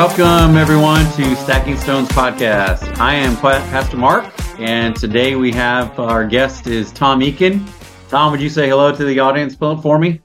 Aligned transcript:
Welcome, 0.00 0.56
everyone, 0.56 1.04
to 1.12 1.36
Stacking 1.36 1.76
Stones 1.76 2.08
podcast. 2.08 2.96
I 2.96 3.12
am 3.12 3.36
Pastor 3.36 3.98
Mark, 3.98 4.32
and 4.58 4.96
today 4.96 5.36
we 5.36 5.52
have 5.52 6.00
our 6.00 6.26
guest 6.26 6.66
is 6.66 6.90
Tom 6.90 7.20
Eakin. 7.20 7.70
Tom, 8.08 8.32
would 8.32 8.40
you 8.40 8.48
say 8.48 8.66
hello 8.66 8.96
to 8.96 9.04
the 9.04 9.20
audience 9.20 9.54
for 9.54 9.98
me? 9.98 10.22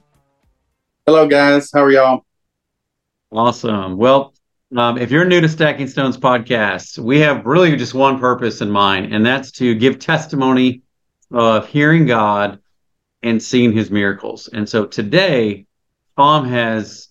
Hello, 1.04 1.28
guys. 1.28 1.70
How 1.74 1.82
are 1.82 1.90
y'all? 1.90 2.24
Awesome. 3.30 3.98
Well, 3.98 4.32
um, 4.74 4.96
if 4.96 5.10
you're 5.10 5.26
new 5.26 5.42
to 5.42 5.48
Stacking 5.48 5.88
Stones 5.88 6.16
podcast, 6.16 6.98
we 6.98 7.20
have 7.20 7.44
really 7.44 7.76
just 7.76 7.92
one 7.92 8.18
purpose 8.18 8.62
in 8.62 8.70
mind, 8.70 9.14
and 9.14 9.26
that's 9.26 9.50
to 9.52 9.74
give 9.74 9.98
testimony 9.98 10.80
of 11.30 11.68
hearing 11.68 12.06
God 12.06 12.60
and 13.22 13.42
seeing 13.42 13.74
His 13.74 13.90
miracles. 13.90 14.48
And 14.48 14.66
so 14.66 14.86
today, 14.86 15.66
Tom 16.16 16.46
has 16.46 17.08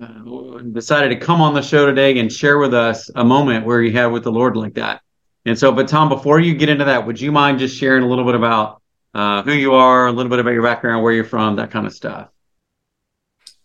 uh, 0.00 0.58
decided 0.72 1.08
to 1.08 1.16
come 1.16 1.40
on 1.40 1.54
the 1.54 1.62
show 1.62 1.86
today 1.86 2.18
and 2.18 2.32
share 2.32 2.58
with 2.58 2.74
us 2.74 3.10
a 3.14 3.24
moment 3.24 3.66
where 3.66 3.82
he 3.82 3.90
had 3.90 4.06
with 4.06 4.24
the 4.24 4.32
Lord 4.32 4.56
like 4.56 4.74
that. 4.74 5.00
And 5.44 5.58
so, 5.58 5.72
but 5.72 5.88
Tom, 5.88 6.08
before 6.08 6.40
you 6.40 6.54
get 6.54 6.68
into 6.68 6.84
that, 6.84 7.06
would 7.06 7.20
you 7.20 7.32
mind 7.32 7.58
just 7.58 7.76
sharing 7.76 8.02
a 8.02 8.08
little 8.08 8.24
bit 8.24 8.34
about 8.34 8.82
uh, 9.14 9.42
who 9.42 9.52
you 9.52 9.74
are, 9.74 10.06
a 10.06 10.12
little 10.12 10.30
bit 10.30 10.38
about 10.38 10.52
your 10.52 10.62
background, 10.62 11.02
where 11.02 11.12
you're 11.12 11.24
from, 11.24 11.56
that 11.56 11.70
kind 11.70 11.86
of 11.86 11.92
stuff? 11.92 12.28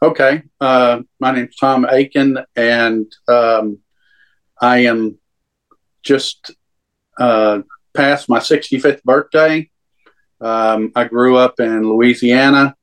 Okay. 0.02 0.44
Uh, 0.60 1.02
my 1.20 1.32
name's 1.32 1.56
Tom 1.56 1.86
Eakin, 1.86 2.44
and 2.56 3.12
um, 3.28 3.80
I 4.60 4.80
am 4.80 5.18
just 6.02 6.52
uh, 7.20 7.62
past 7.94 8.28
my 8.28 8.40
65th 8.40 9.04
birthday. 9.04 9.70
Um, 10.42 10.92
I 10.96 11.06
grew 11.06 11.38
up 11.38 11.60
in 11.60 11.88
Louisiana. 11.88 12.76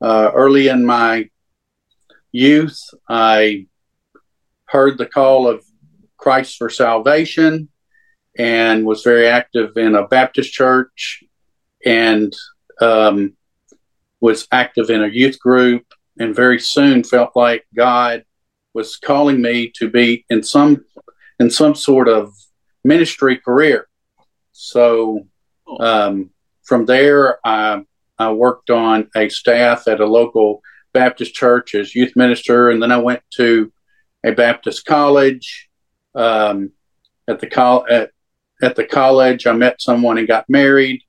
Uh, 0.00 0.30
early 0.34 0.68
in 0.68 0.84
my 0.84 1.28
youth, 2.32 2.78
I 3.08 3.66
heard 4.66 4.98
the 4.98 5.06
call 5.06 5.48
of 5.48 5.64
Christ 6.16 6.56
for 6.56 6.70
salvation 6.70 7.68
and 8.38 8.86
was 8.86 9.02
very 9.02 9.26
active 9.26 9.76
in 9.76 9.94
a 9.94 10.06
Baptist 10.06 10.52
church 10.52 11.24
and 11.84 12.32
um, 12.80 13.36
was 14.20 14.46
active 14.52 14.90
in 14.90 15.02
a 15.02 15.08
youth 15.08 15.38
group 15.38 15.84
and 16.18 16.36
very 16.36 16.60
soon 16.60 17.02
felt 17.02 17.34
like 17.34 17.66
God 17.74 18.24
was 18.74 18.96
calling 18.96 19.42
me 19.42 19.70
to 19.76 19.90
be 19.90 20.24
in 20.30 20.42
some 20.42 20.84
in 21.40 21.50
some 21.50 21.74
sort 21.74 22.08
of 22.08 22.32
ministry 22.84 23.38
career. 23.38 23.88
So 24.52 25.26
um, 25.80 26.30
from 26.64 26.84
there, 26.84 27.38
I, 27.44 27.82
I 28.18 28.32
worked 28.32 28.68
on 28.68 29.08
a 29.16 29.28
staff 29.30 29.88
at 29.88 30.00
a 30.00 30.06
local 30.06 30.60
Baptist 30.92 31.34
church 31.34 31.74
as 31.74 31.94
youth 31.94 32.14
minister, 32.16 32.70
and 32.70 32.82
then 32.82 32.92
I 32.92 32.98
went 32.98 33.22
to 33.36 33.72
a 34.24 34.32
Baptist 34.32 34.84
college. 34.86 35.68
Um, 36.14 36.72
at 37.28 37.40
the 37.40 37.46
col- 37.46 37.86
at, 37.88 38.10
at 38.62 38.76
the 38.76 38.84
college, 38.84 39.46
I 39.46 39.52
met 39.52 39.80
someone 39.80 40.18
and 40.18 40.28
got 40.28 40.48
married, 40.48 41.02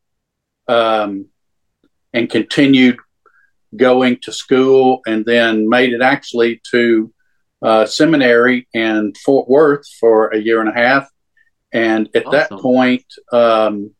um, 0.67 1.25
and 2.13 2.29
continued 2.29 2.97
going 3.75 4.17
to 4.21 4.31
school 4.31 5.01
and 5.07 5.25
then 5.25 5.69
made 5.69 5.93
it 5.93 6.01
actually 6.01 6.61
to 6.71 7.13
uh, 7.61 7.85
seminary 7.85 8.67
in 8.73 9.13
Fort 9.23 9.49
Worth 9.49 9.87
for 9.99 10.29
a 10.29 10.37
year 10.37 10.59
and 10.59 10.69
a 10.69 10.73
half. 10.73 11.09
And 11.71 12.09
at 12.13 12.25
awesome. 12.25 12.31
that 12.31 12.49
point, 12.51 13.05
um, 13.31 13.91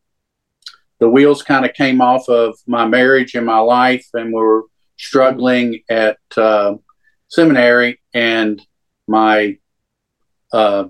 the 0.98 1.08
wheels 1.08 1.42
kind 1.42 1.64
of 1.64 1.72
came 1.74 2.00
off 2.00 2.28
of 2.28 2.56
my 2.66 2.86
marriage 2.86 3.34
and 3.34 3.46
my 3.46 3.58
life, 3.58 4.06
and 4.14 4.26
we 4.26 4.40
were 4.40 4.64
struggling 4.96 5.80
at 5.88 6.18
uh, 6.36 6.74
seminary, 7.28 8.00
and 8.14 8.60
my 9.08 9.58
uh, 10.52 10.84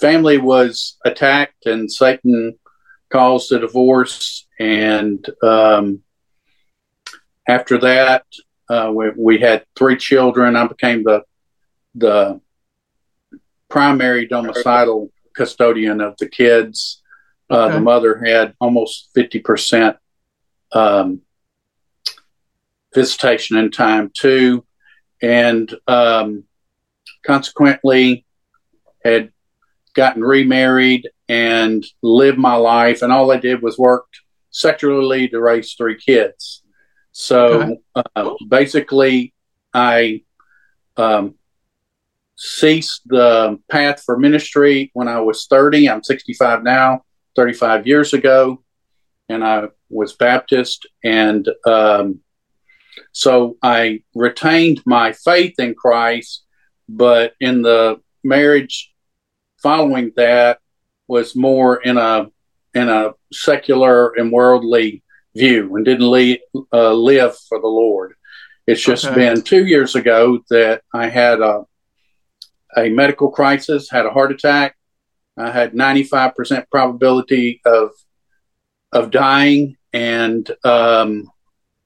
family 0.00 0.38
was 0.38 0.96
attacked, 1.04 1.66
and 1.66 1.90
Satan 1.90 2.58
caused 3.10 3.52
a 3.52 3.58
divorce, 3.58 4.46
and 4.58 5.24
um, 5.42 6.02
after 7.48 7.78
that, 7.78 8.24
uh, 8.68 8.92
we, 8.94 9.10
we, 9.16 9.38
had 9.38 9.64
three 9.76 9.96
children. 9.96 10.54
I 10.54 10.66
became 10.66 11.02
the 11.02 11.22
the 11.96 12.40
primary 13.68 14.28
domicilial 14.28 15.10
custodian 15.34 16.00
of 16.00 16.16
the 16.18 16.28
kids. 16.28 17.02
Uh, 17.50 17.64
okay. 17.64 17.74
The 17.74 17.80
mother 17.80 18.22
had 18.24 18.54
almost 18.60 19.10
fifty 19.12 19.40
percent 19.40 19.96
um, 20.72 21.22
visitation 22.94 23.56
in 23.56 23.70
time 23.70 24.10
too, 24.14 24.64
and 25.22 25.72
um, 25.86 26.44
consequently 27.24 28.24
had 29.04 29.32
gotten 29.94 30.22
remarried 30.22 31.08
and 31.28 31.84
lived 32.02 32.38
my 32.38 32.54
life. 32.54 33.02
And 33.02 33.12
all 33.12 33.30
I 33.30 33.36
did 33.36 33.62
was 33.62 33.78
worked 33.78 34.20
secularly 34.50 35.28
to 35.28 35.40
raise 35.40 35.74
three 35.74 35.96
kids. 35.96 36.62
So 37.12 37.78
okay. 37.96 38.08
uh, 38.16 38.34
basically, 38.48 39.34
I 39.72 40.22
um, 40.96 41.34
ceased 42.36 43.02
the 43.06 43.58
path 43.70 44.02
for 44.04 44.18
ministry 44.18 44.90
when 44.94 45.08
I 45.08 45.20
was 45.20 45.46
30. 45.46 45.88
I'm 45.88 46.02
65 46.02 46.62
now, 46.62 47.04
35 47.36 47.86
years 47.86 48.14
ago, 48.14 48.62
and 49.28 49.44
I 49.44 49.68
was 49.88 50.14
Baptist. 50.14 50.86
And 51.04 51.48
um, 51.66 52.20
so 53.12 53.56
I 53.62 54.02
retained 54.14 54.82
my 54.86 55.12
faith 55.12 55.58
in 55.58 55.74
Christ, 55.74 56.44
but 56.88 57.34
in 57.40 57.62
the 57.62 58.00
marriage 58.22 58.92
following 59.62 60.12
that 60.16 60.58
was 61.08 61.34
more 61.34 61.82
in 61.82 61.98
a 61.98 62.28
in 62.74 62.88
a 62.88 63.12
secular 63.32 64.12
and 64.14 64.30
worldly 64.30 65.02
view 65.34 65.74
and 65.76 65.84
didn't 65.84 66.08
le- 66.08 66.64
uh, 66.72 66.92
live 66.92 67.36
for 67.48 67.60
the 67.60 67.66
Lord. 67.66 68.14
It's 68.66 68.82
just 68.82 69.04
okay. 69.04 69.14
been 69.16 69.42
two 69.42 69.66
years 69.66 69.96
ago 69.96 70.40
that 70.50 70.82
I 70.94 71.08
had 71.08 71.40
a, 71.40 71.64
a 72.76 72.88
medical 72.88 73.30
crisis, 73.30 73.90
had 73.90 74.06
a 74.06 74.10
heart 74.10 74.30
attack. 74.30 74.76
I 75.36 75.50
had 75.50 75.72
95% 75.72 76.66
probability 76.70 77.60
of 77.64 77.90
of 78.92 79.10
dying, 79.10 79.76
and 79.92 80.50
um, 80.64 81.30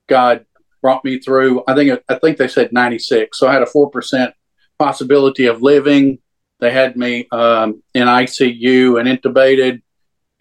God 0.06 0.46
brought 0.84 1.05
me 1.05 1.19
through. 1.19 1.65
I 1.67 1.75
think 1.75 2.03
I 2.09 2.17
think 2.17 2.37
they 2.37 2.49
said 2.49 2.72
96, 2.72 3.39
so 3.39 3.49
I 3.49 3.55
had 3.55 3.62
a 3.62 3.67
four 3.75 3.91
percent 3.91 4.34
possibility 4.78 5.47
of 5.47 5.62
living. 5.62 6.19
They 6.61 6.71
had 6.71 6.97
me 6.97 7.27
um, 7.33 7.83
in 7.95 8.06
ICU 8.06 9.00
and 9.00 9.09
intubated 9.09 9.81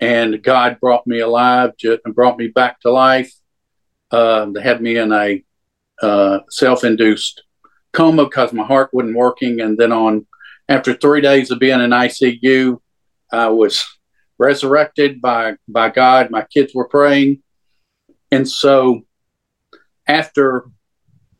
and 0.03 0.43
God 0.43 0.79
brought 0.81 1.07
me 1.07 1.19
alive 1.19 1.71
and 1.83 2.15
brought 2.15 2.37
me 2.37 2.47
back 2.47 2.81
to 2.81 2.91
life. 2.91 3.31
Uh, 4.11 4.47
they 4.53 4.61
had 4.61 4.81
me 4.81 4.97
in 4.97 5.13
a 5.13 5.43
uh, 6.01 6.39
self-induced 6.49 7.43
coma 7.93 8.25
because 8.25 8.51
my 8.51 8.65
heart 8.65 8.89
wasn't 8.93 9.15
working, 9.15 9.61
and 9.61 9.77
then 9.77 9.93
on 9.93 10.27
after 10.67 10.93
three 10.93 11.21
days 11.21 11.51
of 11.51 11.59
being 11.59 11.79
in 11.79 11.91
ICU, 11.91 12.79
I 13.31 13.47
was 13.47 13.85
resurrected 14.37 15.21
by 15.21 15.55
by 15.69 15.89
God. 15.89 16.31
My 16.31 16.45
kids 16.53 16.73
were 16.75 16.87
praying, 16.87 17.41
and 18.29 18.47
so 18.47 19.03
after 20.07 20.65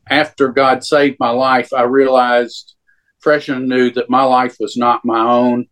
after 0.10 0.50
God 0.50 0.84
saved 0.84 1.18
my 1.20 1.30
life, 1.30 1.72
I 1.74 1.84
realized 1.84 2.76
fresh 3.20 3.48
and 3.48 3.70
new 3.70 3.90
that 3.92 4.10
my 4.10 4.24
life 4.24 4.58
was 4.60 4.76
not 4.76 5.06
my 5.06 5.20
own 5.20 5.68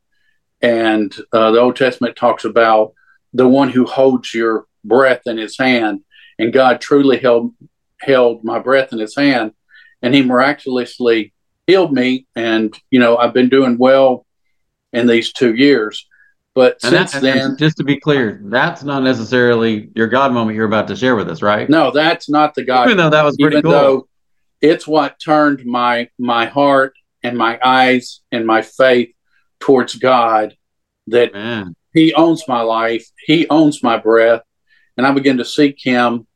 and 0.61 1.13
uh, 1.33 1.51
the 1.51 1.59
Old 1.59 1.75
Testament 1.75 2.15
talks 2.15 2.45
about 2.45 2.93
the 3.33 3.47
one 3.47 3.69
who 3.69 3.85
holds 3.85 4.33
your 4.33 4.65
breath 4.83 5.21
in 5.25 5.37
his 5.37 5.57
hand. 5.57 6.01
And 6.39 6.53
God 6.53 6.81
truly 6.81 7.17
held 7.17 7.53
held 7.99 8.43
my 8.43 8.57
breath 8.57 8.93
in 8.93 8.99
his 8.99 9.15
hand, 9.15 9.51
and 10.01 10.15
He 10.15 10.23
miraculously 10.23 11.33
healed 11.67 11.93
me. 11.93 12.25
And 12.35 12.75
you 12.89 12.99
know, 12.99 13.17
I've 13.17 13.33
been 13.33 13.49
doing 13.49 13.77
well 13.77 14.25
in 14.91 15.05
these 15.05 15.31
two 15.31 15.53
years. 15.53 16.07
But 16.53 16.79
and 16.83 16.91
since 16.91 17.13
that, 17.13 17.21
then, 17.21 17.55
just 17.57 17.77
to 17.77 17.83
be 17.83 17.97
clear, 17.99 18.41
that's 18.43 18.83
not 18.83 19.03
necessarily 19.03 19.89
your 19.95 20.07
God 20.07 20.33
moment 20.33 20.57
you're 20.57 20.65
about 20.65 20.87
to 20.89 20.95
share 20.95 21.15
with 21.15 21.29
us, 21.29 21.41
right? 21.41 21.69
No, 21.69 21.91
that's 21.91 22.29
not 22.29 22.55
the 22.55 22.65
God. 22.65 22.87
Even 22.87 22.97
though 22.97 23.09
that 23.09 23.23
was 23.23 23.37
pretty 23.37 23.57
even 23.57 23.63
cool. 23.63 23.71
Though 23.71 24.07
it's 24.59 24.87
what 24.87 25.19
turned 25.19 25.65
my 25.65 26.09
my 26.19 26.45
heart 26.45 26.93
and 27.23 27.37
my 27.37 27.59
eyes 27.63 28.21
and 28.31 28.45
my 28.45 28.61
faith 28.61 29.13
towards 29.59 29.95
God 29.95 30.55
that 31.07 31.33
Man. 31.33 31.75
He 31.93 32.13
owns 32.13 32.43
my 32.47 32.61
life, 32.61 33.05
He 33.25 33.47
owns 33.49 33.83
my 33.83 33.97
breath, 33.97 34.41
and 34.97 35.05
I 35.05 35.11
began 35.11 35.37
to 35.37 35.45
seek 35.45 35.77
Him. 35.81 36.27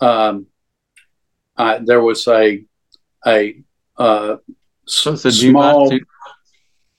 Um, 0.00 0.46
I, 1.56 1.78
there 1.84 2.00
was 2.00 2.26
a 2.28 2.64
a 3.26 3.60
uh, 3.96 4.36
so, 4.86 5.14
so 5.16 5.30
small. 5.30 5.90
To, 5.90 6.00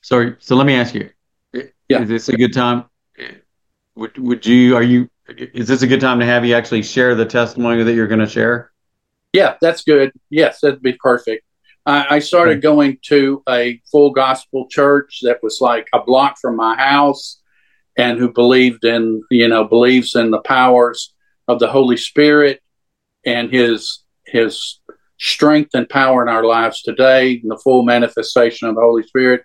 sorry, 0.01 0.35
so 0.39 0.55
let 0.55 0.65
me 0.67 0.75
ask 0.75 0.93
you: 0.93 1.09
yeah. 1.89 2.01
Is 2.01 2.09
this 2.09 2.29
a 2.29 2.37
good 2.37 2.53
time? 2.53 2.85
Would 3.95 4.17
would 4.17 4.45
you? 4.45 4.75
Are 4.75 4.83
you? 4.83 5.09
Is 5.27 5.67
this 5.67 5.81
a 5.81 5.87
good 5.87 6.01
time 6.01 6.19
to 6.19 6.25
have 6.25 6.45
you 6.45 6.55
actually 6.55 6.83
share 6.83 7.15
the 7.15 7.25
testimony 7.25 7.83
that 7.83 7.93
you're 7.93 8.07
going 8.07 8.19
to 8.19 8.27
share? 8.27 8.71
Yeah, 9.33 9.55
that's 9.61 9.83
good. 9.83 10.11
Yes, 10.29 10.61
that'd 10.61 10.81
be 10.81 10.93
perfect. 10.93 11.43
I, 11.85 12.15
I 12.15 12.19
started 12.19 12.61
going 12.61 12.97
to 13.03 13.43
a 13.47 13.81
full 13.91 14.11
gospel 14.11 14.67
church 14.69 15.19
that 15.23 15.41
was 15.43 15.59
like 15.61 15.87
a 15.93 16.01
block 16.01 16.37
from 16.39 16.55
my 16.55 16.75
house 16.75 17.41
and 17.97 18.17
who 18.17 18.31
believed 18.31 18.85
in, 18.85 19.21
you 19.29 19.47
know, 19.47 19.65
believes 19.65 20.15
in 20.15 20.31
the 20.31 20.41
powers 20.41 21.13
of 21.47 21.59
the 21.59 21.67
Holy 21.67 21.97
Spirit 21.97 22.61
and 23.25 23.51
his 23.51 24.03
his 24.25 24.79
strength 25.19 25.71
and 25.73 25.89
power 25.89 26.21
in 26.21 26.29
our 26.29 26.45
lives 26.45 26.81
today, 26.81 27.39
and 27.41 27.51
the 27.51 27.57
full 27.57 27.83
manifestation 27.83 28.69
of 28.69 28.75
the 28.75 28.81
Holy 28.81 29.03
Spirit. 29.03 29.43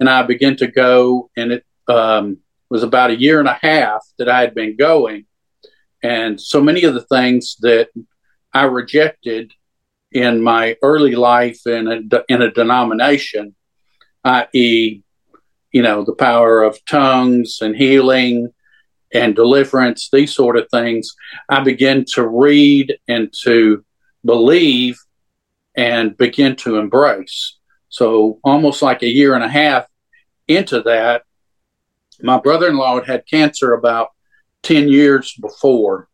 And 0.00 0.10
I 0.10 0.22
began 0.24 0.56
to 0.56 0.66
go, 0.66 1.30
and 1.36 1.52
it 1.52 1.64
um, 1.88 2.38
was 2.70 2.82
about 2.82 3.10
a 3.10 3.20
year 3.20 3.38
and 3.38 3.48
a 3.48 3.58
half 3.60 4.02
that 4.18 4.28
I 4.28 4.40
had 4.40 4.54
been 4.54 4.76
going. 4.76 5.26
And 6.02 6.40
so 6.40 6.60
many 6.60 6.84
of 6.84 6.94
the 6.94 7.04
things 7.04 7.56
that 7.60 7.90
I 8.52 8.64
rejected 8.64 9.52
in 10.10 10.42
my 10.42 10.76
early 10.82 11.14
life 11.14 11.66
in 11.66 11.88
a, 11.88 12.22
in 12.28 12.42
a 12.42 12.50
denomination, 12.50 13.54
i.e., 14.24 15.02
you 15.70 15.82
know, 15.82 16.04
the 16.04 16.14
power 16.14 16.62
of 16.62 16.84
tongues 16.84 17.58
and 17.62 17.74
healing 17.74 18.48
and 19.12 19.34
deliverance, 19.34 20.08
these 20.12 20.34
sort 20.34 20.56
of 20.56 20.68
things, 20.70 21.14
I 21.48 21.60
began 21.60 22.04
to 22.14 22.26
read 22.26 22.96
and 23.08 23.32
to 23.42 23.84
believe 24.24 24.98
and 25.74 26.16
begin 26.16 26.56
to 26.56 26.76
embrace. 26.76 27.58
So, 27.88 28.38
almost 28.44 28.82
like 28.82 29.02
a 29.02 29.08
year 29.08 29.34
and 29.34 29.44
a 29.44 29.48
half 29.48 29.86
into 30.48 30.82
that, 30.82 31.22
my 32.22 32.38
brother 32.38 32.68
in 32.68 32.76
law 32.76 32.96
had 32.96 33.06
had 33.06 33.26
cancer 33.26 33.74
about 33.74 34.08
10 34.62 34.88
years 34.88 35.34
before. 35.40 36.08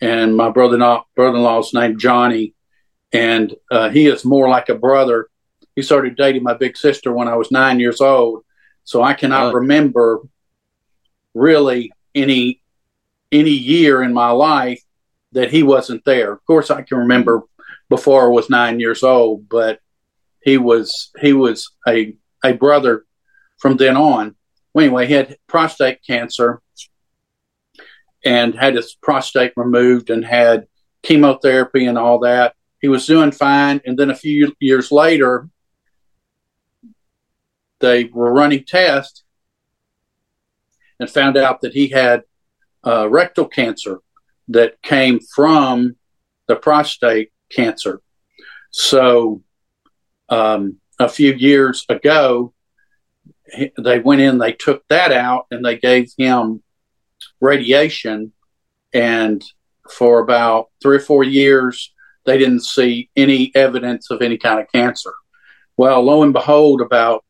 And 0.00 0.36
my 0.36 0.50
brother 0.50 0.74
in 0.76 1.42
law's 1.42 1.72
named 1.72 2.00
Johnny. 2.00 2.54
And 3.12 3.54
uh, 3.70 3.88
he 3.90 4.06
is 4.06 4.24
more 4.24 4.48
like 4.48 4.68
a 4.68 4.74
brother. 4.74 5.28
He 5.74 5.82
started 5.82 6.16
dating 6.16 6.42
my 6.42 6.54
big 6.54 6.76
sister 6.76 7.12
when 7.12 7.28
I 7.28 7.36
was 7.36 7.50
nine 7.50 7.80
years 7.80 8.00
old. 8.00 8.44
So 8.84 9.02
I 9.02 9.14
cannot 9.14 9.54
remember 9.54 10.20
really 11.34 11.92
any 12.14 12.62
any 13.32 13.50
year 13.50 14.02
in 14.02 14.14
my 14.14 14.30
life 14.30 14.82
that 15.32 15.50
he 15.50 15.62
wasn't 15.62 16.04
there. 16.04 16.32
Of 16.32 16.46
course, 16.46 16.70
I 16.70 16.82
can 16.82 16.98
remember 16.98 17.42
before 17.88 18.24
I 18.24 18.28
was 18.28 18.48
nine 18.48 18.80
years 18.80 19.02
old, 19.02 19.48
but 19.48 19.80
he 20.40 20.58
was 20.58 21.10
he 21.20 21.32
was 21.32 21.70
a 21.86 22.14
a 22.44 22.52
brother 22.52 23.04
from 23.58 23.76
then 23.76 23.96
on. 23.96 24.36
Well, 24.76 24.84
anyway, 24.84 25.06
he 25.06 25.14
had 25.14 25.38
prostate 25.46 26.04
cancer 26.06 26.60
and 28.26 28.54
had 28.54 28.74
his 28.74 28.94
prostate 28.94 29.54
removed 29.56 30.10
and 30.10 30.22
had 30.22 30.66
chemotherapy 31.02 31.86
and 31.86 31.96
all 31.96 32.18
that. 32.18 32.54
He 32.82 32.88
was 32.88 33.06
doing 33.06 33.32
fine, 33.32 33.80
and 33.86 33.98
then 33.98 34.10
a 34.10 34.14
few 34.14 34.52
years 34.60 34.92
later, 34.92 35.48
they 37.78 38.04
were 38.04 38.34
running 38.34 38.64
tests 38.64 39.24
and 41.00 41.08
found 41.08 41.38
out 41.38 41.62
that 41.62 41.72
he 41.72 41.88
had 41.88 42.24
uh, 42.86 43.08
rectal 43.08 43.46
cancer 43.46 44.00
that 44.48 44.82
came 44.82 45.20
from 45.20 45.96
the 46.48 46.56
prostate 46.56 47.32
cancer. 47.50 48.02
So, 48.72 49.42
um, 50.28 50.76
a 50.98 51.08
few 51.08 51.32
years 51.32 51.86
ago, 51.88 52.52
they 53.78 54.00
went 54.00 54.20
in, 54.20 54.38
they 54.38 54.52
took 54.52 54.86
that 54.88 55.12
out, 55.12 55.46
and 55.50 55.64
they 55.64 55.76
gave 55.76 56.10
him 56.16 56.62
radiation. 57.40 58.32
And 58.92 59.44
for 59.90 60.20
about 60.20 60.70
three 60.82 60.96
or 60.96 61.00
four 61.00 61.24
years, 61.24 61.92
they 62.24 62.38
didn't 62.38 62.64
see 62.64 63.10
any 63.16 63.52
evidence 63.54 64.10
of 64.10 64.22
any 64.22 64.36
kind 64.36 64.60
of 64.60 64.70
cancer. 64.72 65.12
Well, 65.76 66.02
lo 66.02 66.22
and 66.22 66.32
behold, 66.32 66.80
about 66.80 67.24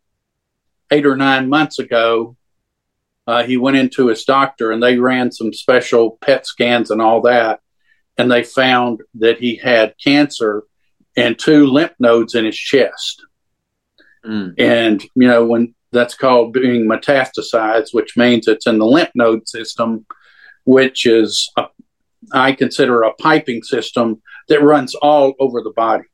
eight 0.90 1.06
or 1.06 1.16
nine 1.16 1.48
months 1.48 1.78
ago, 1.78 2.36
uh, 3.26 3.42
he 3.42 3.56
went 3.56 3.76
into 3.76 4.06
his 4.06 4.24
doctor 4.24 4.70
and 4.70 4.82
they 4.82 4.98
ran 4.98 5.32
some 5.32 5.52
special 5.52 6.18
PET 6.20 6.46
scans 6.46 6.90
and 6.90 7.02
all 7.02 7.20
that. 7.22 7.60
And 8.18 8.30
they 8.30 8.44
found 8.44 9.02
that 9.14 9.38
he 9.38 9.56
had 9.56 9.94
cancer 10.02 10.62
and 11.16 11.38
two 11.38 11.66
lymph 11.66 11.92
nodes 11.98 12.34
in 12.34 12.44
his 12.44 12.56
chest. 12.56 13.24
Mm. 14.24 14.54
And, 14.58 15.02
you 15.14 15.28
know, 15.28 15.44
when 15.44 15.74
that's 15.96 16.14
called 16.14 16.52
being 16.52 16.86
metastasized, 16.86 17.92
which 17.92 18.16
means 18.16 18.46
it's 18.46 18.66
in 18.66 18.78
the 18.78 18.86
lymph 18.86 19.10
node 19.14 19.48
system, 19.48 20.06
which 20.64 21.06
is, 21.06 21.50
a, 21.56 21.66
I 22.32 22.52
consider 22.52 23.02
a 23.02 23.14
piping 23.14 23.62
system 23.62 24.22
that 24.48 24.62
runs 24.62 24.94
all 24.94 25.34
over 25.40 25.62
the 25.62 25.70
body. 25.70 26.04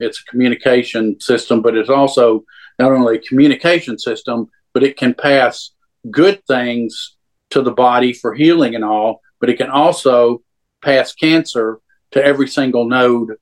It's 0.00 0.20
a 0.20 0.30
communication 0.30 1.20
system, 1.20 1.62
but 1.62 1.76
it's 1.76 1.90
also 1.90 2.44
not 2.78 2.92
only 2.92 3.16
a 3.16 3.20
communication 3.20 3.98
system, 3.98 4.50
but 4.72 4.82
it 4.82 4.96
can 4.96 5.14
pass 5.14 5.70
good 6.10 6.44
things 6.46 7.16
to 7.50 7.62
the 7.62 7.70
body 7.70 8.12
for 8.12 8.34
healing 8.34 8.74
and 8.74 8.84
all, 8.84 9.20
but 9.40 9.50
it 9.50 9.56
can 9.56 9.70
also 9.70 10.42
pass 10.82 11.14
cancer 11.14 11.78
to 12.10 12.24
every 12.24 12.48
single 12.48 12.88
node, 12.88 13.36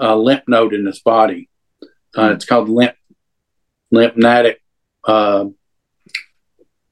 uh, 0.00 0.16
lymph 0.16 0.44
node 0.48 0.74
in 0.74 0.84
this 0.84 1.00
body. 1.00 1.48
Uh, 2.16 2.32
it's 2.32 2.44
called 2.44 2.68
lymph 2.68 2.96
lymphatic 3.90 4.60
uh, 5.06 5.46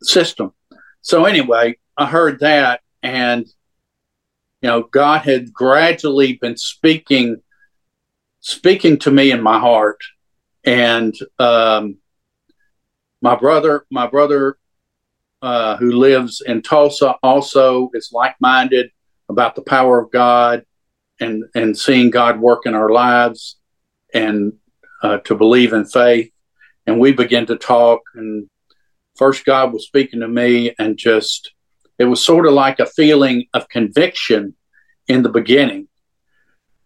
system. 0.03 0.53
So 1.01 1.25
anyway, 1.25 1.79
I 1.97 2.07
heard 2.07 2.41
that, 2.41 2.81
and 3.03 3.47
you 4.61 4.69
know, 4.69 4.83
God 4.83 5.23
had 5.23 5.53
gradually 5.53 6.35
been 6.35 6.57
speaking, 6.57 7.43
speaking 8.41 8.99
to 9.01 9.11
me 9.11 9.31
in 9.31 9.43
my 9.43 9.59
heart, 9.59 10.01
and 10.65 11.15
um, 11.39 11.97
my 13.21 13.37
brother, 13.37 13.87
my 13.91 14.07
brother 14.07 14.57
uh, 15.43 15.77
who 15.77 15.93
lives 15.93 16.41
in 16.45 16.63
Tulsa 16.63 17.17
also 17.23 17.91
is 17.95 18.11
like 18.13 18.37
minded 18.41 18.91
about 19.29 19.57
the 19.57 19.63
power 19.63 20.01
of 20.01 20.13
God 20.13 20.65
and, 21.19 21.45
and 21.55 21.77
seeing 21.77 22.11
God 22.11 22.41
work 22.41 22.67
in 22.67 22.75
our 22.75 22.91
lives 22.91 23.57
and 24.15 24.53
uh, 25.03 25.19
to 25.19 25.35
believe 25.35 25.73
in 25.73 25.85
faith. 25.85 26.31
And 26.87 26.99
we 26.99 27.13
began 27.13 27.47
to 27.47 27.57
talk. 27.57 28.03
And 28.15 28.49
first, 29.17 29.45
God 29.45 29.73
was 29.73 29.87
speaking 29.87 30.21
to 30.21 30.29
me, 30.29 30.75
and 30.79 30.97
just 30.97 31.53
it 31.99 32.05
was 32.05 32.25
sort 32.25 32.47
of 32.47 32.53
like 32.53 32.81
a 32.81 32.87
feeling 32.87 33.47
of 33.55 33.69
conviction 33.69 34.55
in 35.09 35.23
the 35.23 35.29
beginning. 35.29 35.89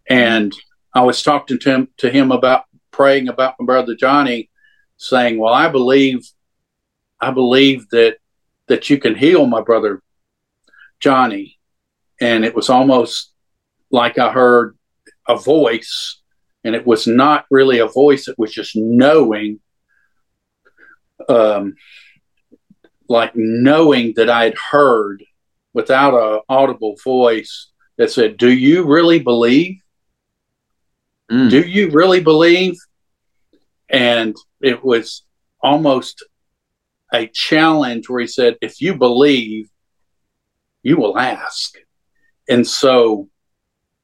And 0.09 0.53
I 0.93 1.01
was 1.01 1.21
talking 1.21 1.59
to 1.59 1.69
him, 1.69 1.87
to 1.97 2.09
him 2.09 2.31
about 2.31 2.65
praying 2.91 3.27
about 3.27 3.55
my 3.59 3.65
brother 3.65 3.95
Johnny, 3.95 4.49
saying, 4.97 5.39
Well, 5.39 5.53
I 5.53 5.69
believe, 5.69 6.19
I 7.19 7.31
believe 7.31 7.89
that 7.89 8.17
that 8.67 8.89
you 8.89 8.97
can 8.97 9.15
heal 9.15 9.45
my 9.47 9.61
brother 9.61 10.01
Johnny. 10.99 11.57
And 12.19 12.45
it 12.45 12.55
was 12.55 12.69
almost 12.69 13.31
like 13.91 14.17
I 14.17 14.31
heard 14.31 14.77
a 15.27 15.37
voice, 15.37 16.21
and 16.63 16.75
it 16.75 16.85
was 16.85 17.07
not 17.07 17.45
really 17.49 17.79
a 17.79 17.87
voice, 17.87 18.27
it 18.27 18.37
was 18.37 18.51
just 18.51 18.75
knowing, 18.75 19.59
um, 21.29 21.75
like 23.09 23.31
knowing 23.35 24.13
that 24.15 24.29
I 24.29 24.45
had 24.45 24.55
heard 24.71 25.23
without 25.73 26.13
a 26.13 26.41
audible 26.49 26.95
voice 27.03 27.71
that 27.97 28.11
said, 28.11 28.37
Do 28.37 28.51
you 28.51 28.85
really 28.85 29.19
believe? 29.19 29.79
Mm. 31.31 31.49
Do 31.49 31.61
you 31.61 31.89
really 31.91 32.21
believe? 32.21 32.75
And 33.89 34.35
it 34.61 34.83
was 34.83 35.23
almost 35.61 36.23
a 37.13 37.27
challenge 37.27 38.09
where 38.09 38.21
he 38.21 38.27
said, 38.27 38.57
if 38.61 38.81
you 38.81 38.95
believe, 38.95 39.69
you 40.83 40.97
will 40.97 41.17
ask. 41.17 41.75
And 42.49 42.65
so 42.65 43.29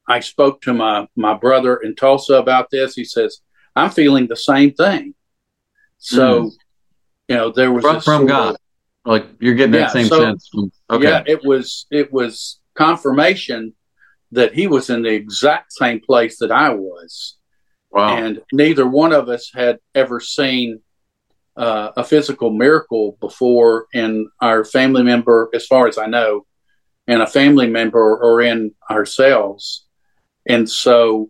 I 0.07 0.19
spoke 0.19 0.61
to 0.61 0.73
my, 0.73 1.07
my 1.15 1.33
brother 1.33 1.77
in 1.77 1.95
Tulsa 1.95 2.35
about 2.35 2.69
this. 2.71 2.95
He 2.95 3.05
says, 3.05 3.41
I'm 3.75 3.89
feeling 3.89 4.27
the 4.27 4.35
same 4.35 4.73
thing. 4.73 5.15
So, 5.97 6.43
mm. 6.43 6.51
You 7.33 7.39
know, 7.39 7.51
there 7.51 7.71
was 7.71 7.83
from, 7.83 8.01
from 8.01 8.25
God. 8.27 8.51
Of, 8.51 8.57
like 9.05 9.25
you're 9.39 9.55
getting 9.55 9.71
that 9.71 9.91
same 9.91 10.05
so, 10.05 10.21
sense. 10.21 10.47
From, 10.53 10.71
okay. 10.89 11.03
Yeah, 11.03 11.23
it 11.25 11.43
was 11.43 11.87
it 11.89 12.13
was 12.13 12.59
confirmation 12.75 13.73
that 14.31 14.53
he 14.53 14.67
was 14.67 14.89
in 14.89 15.01
the 15.01 15.09
exact 15.09 15.73
same 15.73 15.99
place 15.99 16.37
that 16.39 16.51
I 16.51 16.69
was. 16.69 17.37
Wow. 17.91 18.17
And 18.17 18.41
neither 18.51 18.87
one 18.87 19.13
of 19.13 19.29
us 19.29 19.51
had 19.53 19.79
ever 19.93 20.19
seen 20.19 20.81
uh, 21.57 21.91
a 21.97 22.03
physical 22.03 22.51
miracle 22.51 23.17
before 23.19 23.87
in 23.93 24.29
our 24.39 24.63
family 24.63 25.03
member, 25.03 25.49
as 25.53 25.65
far 25.65 25.87
as 25.87 25.97
I 25.97 26.05
know, 26.05 26.45
and 27.07 27.21
a 27.21 27.27
family 27.27 27.67
member 27.67 28.17
or 28.17 28.41
in 28.41 28.73
ourselves. 28.89 29.85
And 30.47 30.69
so 30.69 31.29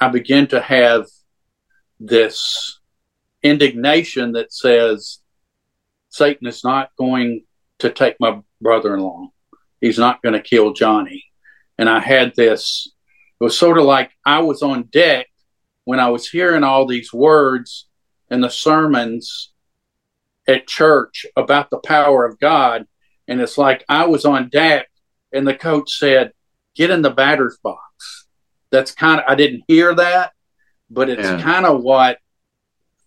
I 0.00 0.08
begin 0.08 0.46
to 0.48 0.60
have 0.60 1.06
this 2.00 2.77
indignation 3.42 4.32
that 4.32 4.52
says 4.52 5.18
Satan 6.08 6.46
is 6.46 6.64
not 6.64 6.90
going 6.98 7.44
to 7.78 7.90
take 7.90 8.16
my 8.18 8.40
brother 8.60 8.94
in 8.94 9.00
law. 9.00 9.28
He's 9.80 9.98
not 9.98 10.22
going 10.22 10.32
to 10.32 10.40
kill 10.40 10.72
Johnny. 10.72 11.24
And 11.78 11.88
I 11.88 12.00
had 12.00 12.34
this, 12.34 12.90
it 13.40 13.44
was 13.44 13.56
sort 13.56 13.78
of 13.78 13.84
like 13.84 14.10
I 14.24 14.40
was 14.40 14.62
on 14.62 14.84
deck 14.84 15.28
when 15.84 16.00
I 16.00 16.10
was 16.10 16.28
hearing 16.28 16.64
all 16.64 16.86
these 16.86 17.12
words 17.12 17.86
and 18.30 18.42
the 18.42 18.50
sermons 18.50 19.52
at 20.48 20.66
church 20.66 21.26
about 21.36 21.70
the 21.70 21.78
power 21.78 22.24
of 22.24 22.40
God, 22.40 22.86
and 23.28 23.40
it's 23.40 23.58
like 23.58 23.84
I 23.88 24.06
was 24.06 24.24
on 24.24 24.48
deck 24.48 24.88
and 25.32 25.46
the 25.46 25.54
coach 25.54 25.98
said, 25.98 26.32
Get 26.74 26.90
in 26.90 27.02
the 27.02 27.10
batter's 27.10 27.58
box. 27.62 28.26
That's 28.70 28.92
kind 28.92 29.20
of, 29.20 29.26
I 29.28 29.34
didn't 29.34 29.64
hear 29.66 29.94
that, 29.94 30.32
but 30.90 31.10
it's 31.10 31.22
yeah. 31.22 31.40
kind 31.42 31.66
of 31.66 31.82
what 31.82 32.18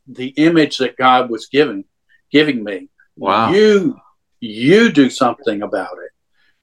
the 0.08 0.30
image 0.30 0.78
that 0.78 0.98
God 0.98 1.30
was 1.30 1.48
giving 1.48 1.86
giving 2.32 2.64
me. 2.64 2.90
Wow. 3.16 3.52
You 3.52 4.00
you 4.40 4.92
do 4.92 5.10
something 5.10 5.62
about 5.62 5.98
it. 6.04 6.12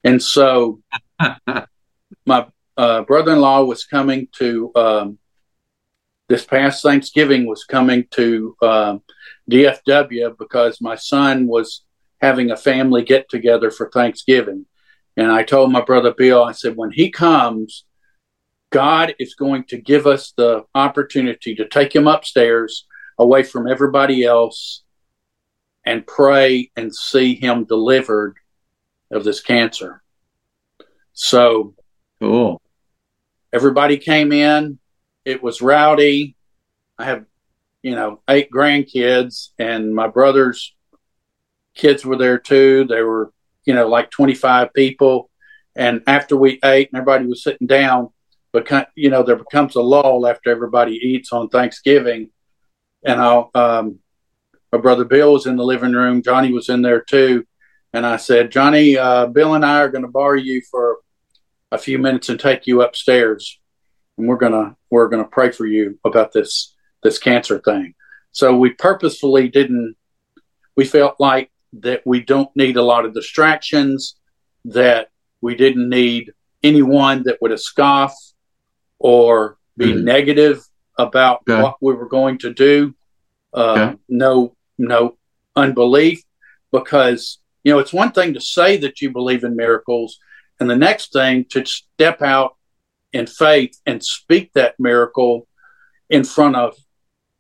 And 0.05 0.23
so 0.23 0.81
my 2.27 2.47
uh, 2.77 3.03
brother-in-law 3.03 3.65
was 3.65 3.85
coming 3.85 4.29
to 4.39 4.73
um, 4.75 5.19
this 6.29 6.45
past 6.45 6.83
Thanksgiving 6.83 7.47
was 7.47 7.65
coming 7.65 8.07
to 8.13 8.57
um, 8.63 9.03
DFW 9.51 10.37
because 10.39 10.81
my 10.81 10.95
son 10.95 11.47
was 11.47 11.85
having 12.21 12.51
a 12.51 12.57
family 12.57 13.03
get 13.03 13.29
together 13.29 13.71
for 13.71 13.91
Thanksgiving. 13.91 14.67
And 15.17 15.33
I 15.33 15.43
told 15.43 15.73
my 15.73 15.81
brother 15.81 16.13
Bill, 16.13 16.45
I 16.45 16.53
said, 16.53 16.77
when 16.77 16.91
he 16.91 17.11
comes, 17.11 17.85
God 18.71 19.15
is 19.19 19.35
going 19.35 19.65
to 19.65 19.79
give 19.79 20.07
us 20.07 20.33
the 20.37 20.65
opportunity 20.75 21.55
to 21.55 21.67
take 21.67 21.95
him 21.95 22.07
upstairs 22.07 22.87
away 23.19 23.43
from 23.43 23.67
everybody 23.67 24.25
else 24.25 24.83
and 25.85 26.07
pray 26.07 26.71
and 26.77 26.95
see 26.95 27.35
him 27.35 27.65
delivered 27.65 28.37
of 29.11 29.25
this 29.25 29.41
cancer. 29.41 30.03
So, 31.13 31.75
cool. 32.21 32.61
Everybody 33.53 33.97
came 33.97 34.33
in. 34.33 34.79
It 35.25 35.43
was 35.43 35.63
rowdy. 35.63 36.37
I 36.99 37.05
have, 37.05 37.25
you 37.83 37.95
know, 37.95 38.21
eight 38.29 38.51
grandkids, 38.51 39.51
and 39.59 39.95
my 39.95 40.09
brother's 40.09 40.75
kids 41.75 42.05
were 42.05 42.17
there 42.17 42.39
too. 42.39 42.85
They 42.85 43.03
were, 43.03 43.33
you 43.65 43.75
know, 43.75 43.89
like 43.89 44.11
25 44.11 44.73
people. 44.75 45.31
And 45.75 46.03
after 46.07 46.37
we 46.37 46.59
ate 46.65 46.91
and 46.93 47.01
everybody 47.01 47.27
was 47.27 47.43
sitting 47.43 47.67
down, 47.67 48.11
but 48.53 48.91
you 48.95 49.11
know, 49.11 49.23
there 49.23 49.37
becomes 49.37 49.77
a 49.77 49.83
lull 49.83 50.27
after 50.27 50.51
everybody 50.51 50.95
eats 50.95 51.33
on 51.33 51.49
Thanksgiving. 51.49 52.31
And 53.05 53.21
I'll, 53.21 53.51
um, 53.55 53.99
my 54.73 54.79
brother 54.79 55.05
Bill 55.05 55.33
was 55.33 55.47
in 55.47 55.57
the 55.57 55.65
living 55.65 55.93
room. 55.93 56.23
Johnny 56.23 56.53
was 56.53 56.69
in 56.69 56.83
there 56.83 57.01
too. 57.01 57.47
And 57.93 58.05
I 58.05 58.17
said, 58.17 58.53
Johnny, 58.53 58.99
uh, 58.99 59.27
Bill 59.27 59.55
and 59.55 59.65
I 59.65 59.81
are 59.81 59.89
going 59.89 60.03
to 60.03 60.11
borrow 60.11 60.39
you 60.39 60.63
for 60.71 60.99
a 61.73 61.79
few 61.79 61.99
minutes 61.99 62.29
and 62.29 62.39
take 62.39 62.67
you 62.67 62.83
upstairs. 62.83 63.59
And 64.17 64.29
we're 64.29 64.37
going 64.37 64.53
to, 64.53 64.77
we're 64.91 65.09
going 65.09 65.23
to 65.23 65.29
pray 65.29 65.53
for 65.53 65.67
you 65.67 65.99
about 66.05 66.33
this, 66.33 66.75
this 67.03 67.19
cancer 67.19 67.61
thing. 67.61 67.95
So 68.33 68.57
we 68.57 68.71
purposefully 68.71 69.49
didn't, 69.49 69.97
we 70.77 70.85
felt 70.85 71.17
like 71.19 71.51
that 71.81 72.03
we 72.05 72.21
don't 72.21 72.55
need 72.55 72.77
a 72.77 72.83
lot 72.83 73.05
of 73.05 73.15
distractions, 73.15 74.17
that 74.65 75.09
we 75.41 75.55
didn't 75.55 75.89
need 75.89 76.33
anyone 76.63 77.23
that 77.25 77.41
would 77.41 77.59
scoff 77.59 78.15
or 78.99 79.57
be 79.77 79.93
mm. 79.93 80.03
negative 80.03 80.63
about 80.99 81.43
okay. 81.49 81.63
what 81.63 81.77
we 81.81 81.95
were 81.95 82.09
going 82.09 82.39
to 82.39 82.53
do. 82.53 82.95
Uh, 83.55 83.73
okay. 83.73 83.99
No, 84.09 84.57
no 84.77 85.17
unbelief, 85.57 86.23
because 86.73 87.39
you 87.65 87.73
know 87.73 87.79
it's 87.79 87.93
one 87.93 88.13
thing 88.13 88.35
to 88.35 88.41
say 88.41 88.77
that 88.79 89.01
you 89.01 89.11
believe 89.11 89.45
in 89.45 89.57
miracles, 89.57 90.19
and 90.61 90.69
the 90.69 90.77
next 90.77 91.13
thing 91.13 91.47
to 91.51 91.65
step 91.65 92.21
out 92.21 92.57
in 93.13 93.27
faith 93.27 93.81
and 93.87 94.05
speak 94.05 94.53
that 94.53 94.79
miracle 94.79 95.47
in 96.11 96.25
front 96.25 96.57
of 96.57 96.77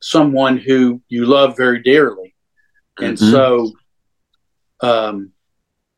someone 0.00 0.56
who 0.56 1.02
you 1.08 1.26
love 1.26 1.56
very 1.56 1.82
dearly. 1.82 2.34
And 2.98 3.16
mm-hmm. 3.16 3.30
so, 3.30 3.72
um, 4.80 5.32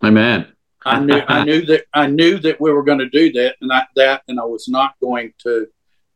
Amen. 0.04 0.52
I 0.84 0.98
knew 0.98 1.20
I 1.28 1.44
knew 1.44 1.66
that 1.66 1.84
I 1.92 2.06
knew 2.06 2.38
that 2.38 2.60
we 2.60 2.72
were 2.72 2.82
going 2.82 2.98
to 3.00 3.08
do 3.10 3.32
that, 3.32 3.56
and 3.60 3.72
I, 3.72 3.84
that, 3.96 4.22
and 4.28 4.40
I 4.40 4.44
was 4.44 4.66
not 4.66 4.94
going 5.00 5.34
to 5.40 5.66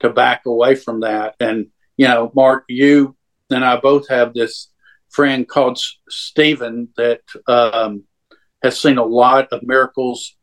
to 0.00 0.10
back 0.10 0.42
away 0.46 0.74
from 0.74 1.00
that. 1.00 1.34
And 1.40 1.66
you 1.96 2.08
know, 2.08 2.32
Mark, 2.34 2.64
you 2.68 3.16
and 3.50 3.64
I 3.64 3.76
both 3.76 4.08
have 4.08 4.34
this 4.34 4.70
friend 5.10 5.48
called 5.48 5.78
Stephen 6.08 6.88
that 6.96 7.20
um, 7.46 8.04
has 8.62 8.80
seen 8.80 8.98
a 8.98 9.04
lot 9.04 9.48
of 9.52 9.62
miracles 9.62 10.36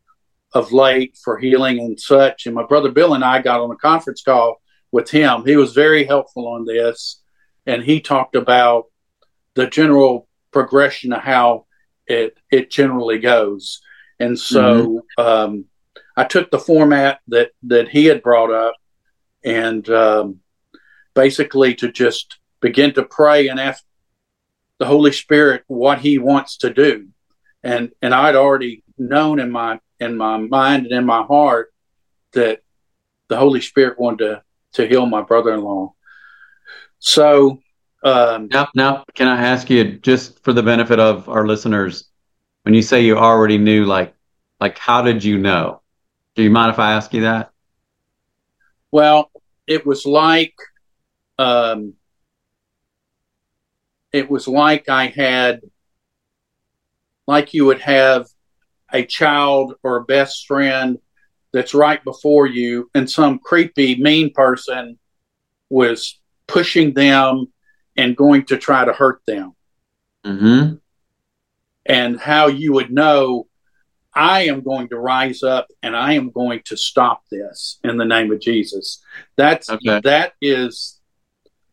of 0.53 0.71
late 0.71 1.17
for 1.23 1.37
healing 1.37 1.79
and 1.79 1.99
such. 1.99 2.45
And 2.45 2.55
my 2.55 2.65
brother 2.65 2.91
Bill 2.91 3.13
and 3.13 3.23
I 3.23 3.41
got 3.41 3.61
on 3.61 3.71
a 3.71 3.75
conference 3.75 4.21
call 4.21 4.61
with 4.91 5.09
him. 5.09 5.45
He 5.45 5.55
was 5.55 5.73
very 5.73 6.03
helpful 6.05 6.47
on 6.47 6.65
this, 6.65 7.21
and 7.65 7.83
he 7.83 8.01
talked 8.01 8.35
about 8.35 8.85
the 9.55 9.67
general 9.67 10.27
progression 10.51 11.13
of 11.13 11.21
how 11.21 11.65
it 12.07 12.37
it 12.51 12.69
generally 12.69 13.19
goes. 13.19 13.81
And 14.19 14.37
so 14.37 15.03
mm-hmm. 15.17 15.23
um, 15.23 15.65
I 16.15 16.25
took 16.25 16.51
the 16.51 16.59
format 16.59 17.19
that 17.29 17.51
that 17.63 17.89
he 17.89 18.05
had 18.05 18.21
brought 18.21 18.51
up, 18.51 18.75
and 19.43 19.87
um, 19.89 20.39
basically 21.13 21.75
to 21.75 21.91
just 21.91 22.37
begin 22.59 22.93
to 22.93 23.03
pray 23.03 23.47
and 23.47 23.59
ask 23.59 23.83
the 24.77 24.85
Holy 24.85 25.11
Spirit 25.11 25.63
what 25.67 25.99
He 25.99 26.17
wants 26.17 26.57
to 26.57 26.73
do. 26.73 27.07
And 27.63 27.91
and 28.01 28.13
I'd 28.13 28.35
already 28.35 28.83
known 28.97 29.39
in 29.39 29.51
my 29.51 29.79
in 29.99 30.17
my 30.17 30.37
mind 30.37 30.85
and 30.85 30.93
in 30.93 31.05
my 31.05 31.23
heart 31.23 31.73
that 32.33 32.61
the 33.27 33.37
Holy 33.37 33.61
Spirit 33.61 33.99
wanted 33.99 34.25
to 34.25 34.43
to 34.73 34.87
heal 34.87 35.05
my 35.05 35.21
brother-in-law. 35.21 35.93
So 36.99 37.59
um, 38.03 38.47
now, 38.51 38.69
now, 38.73 39.03
can 39.13 39.27
I 39.27 39.39
ask 39.41 39.69
you 39.69 39.83
just 39.99 40.43
for 40.43 40.53
the 40.53 40.63
benefit 40.63 40.99
of 40.99 41.29
our 41.29 41.45
listeners, 41.45 42.05
when 42.63 42.73
you 42.73 42.81
say 42.81 43.01
you 43.01 43.17
already 43.17 43.57
knew, 43.57 43.85
like, 43.85 44.13
like 44.59 44.77
how 44.77 45.01
did 45.01 45.23
you 45.23 45.37
know? 45.37 45.81
Do 46.35 46.43
you 46.43 46.49
mind 46.49 46.71
if 46.71 46.79
I 46.79 46.93
ask 46.93 47.13
you 47.13 47.21
that? 47.21 47.51
Well, 48.91 49.30
it 49.71 49.85
was 49.85 50.05
like, 50.05 50.55
um, 51.39 51.93
it 54.11 54.29
was 54.29 54.49
like 54.49 54.89
I 54.89 55.07
had, 55.07 55.61
like 57.25 57.53
you 57.53 57.65
would 57.67 57.79
have 57.79 58.27
a 58.91 59.05
child 59.05 59.75
or 59.81 59.95
a 59.95 60.03
best 60.03 60.45
friend 60.45 60.99
that's 61.53 61.73
right 61.73 62.03
before 62.03 62.47
you, 62.47 62.89
and 62.93 63.09
some 63.09 63.39
creepy, 63.39 63.95
mean 63.95 64.33
person 64.33 64.99
was 65.69 66.19
pushing 66.47 66.93
them 66.93 67.45
and 67.95 68.17
going 68.17 68.43
to 68.47 68.57
try 68.57 68.83
to 68.83 68.91
hurt 68.91 69.21
them. 69.25 69.55
Mm-hmm. 70.25 70.75
And 71.85 72.19
how 72.19 72.47
you 72.47 72.73
would 72.73 72.91
know 72.91 73.47
I 74.13 74.43
am 74.43 74.61
going 74.61 74.89
to 74.89 74.97
rise 74.97 75.43
up 75.43 75.67
and 75.81 75.95
I 75.95 76.13
am 76.13 76.31
going 76.31 76.61
to 76.65 76.77
stop 76.77 77.23
this 77.31 77.79
in 77.83 77.97
the 77.97 78.05
name 78.05 78.31
of 78.31 78.41
Jesus. 78.41 79.03
That's 79.37 79.69
okay. 79.69 80.01
that 80.03 80.33
is 80.41 80.99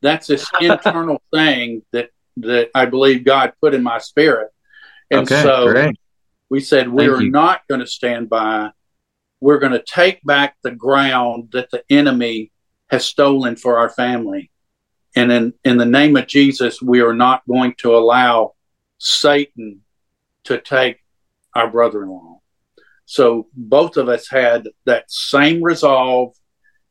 that's 0.00 0.28
this 0.28 0.49
internal 0.61 1.21
thing 1.33 1.83
that 1.92 2.11
that 2.38 2.71
I 2.75 2.87
believe 2.87 3.25
God 3.25 3.52
put 3.61 3.75
in 3.75 3.83
my 3.83 3.99
spirit. 3.99 4.50
And 5.11 5.23
okay, 5.23 5.42
so 5.42 5.73
great. 5.73 5.99
we 6.49 6.61
said 6.61 6.88
we 6.88 7.09
are 7.09 7.23
not 7.23 7.62
going 7.68 7.80
to 7.80 7.87
stand 7.87 8.28
by. 8.28 8.71
We're 9.40 9.59
going 9.59 9.73
to 9.73 9.83
take 9.83 10.23
back 10.25 10.57
the 10.62 10.71
ground 10.71 11.50
that 11.52 11.71
the 11.71 11.83
enemy 11.90 12.52
has 12.90 13.04
stolen 13.04 13.57
for 13.57 13.78
our 13.78 13.88
family. 13.88 14.50
And 15.16 15.33
in, 15.33 15.54
in 15.64 15.78
the 15.78 15.87
name 15.87 16.16
of 16.16 16.26
Jesus, 16.26 16.83
we 16.83 17.00
are 17.00 17.14
not 17.14 17.42
going 17.49 17.75
to 17.78 17.97
allow 17.97 18.54
Satan 18.99 19.83
to 20.45 20.59
take 20.59 20.99
our 21.59 21.69
brother 21.69 22.03
in 22.05 22.09
law. 22.09 22.41
So 23.05 23.49
both 23.55 23.97
of 23.97 24.09
us 24.09 24.29
had 24.29 24.69
that 24.85 25.11
same 25.11 25.62
resolve, 25.62 26.35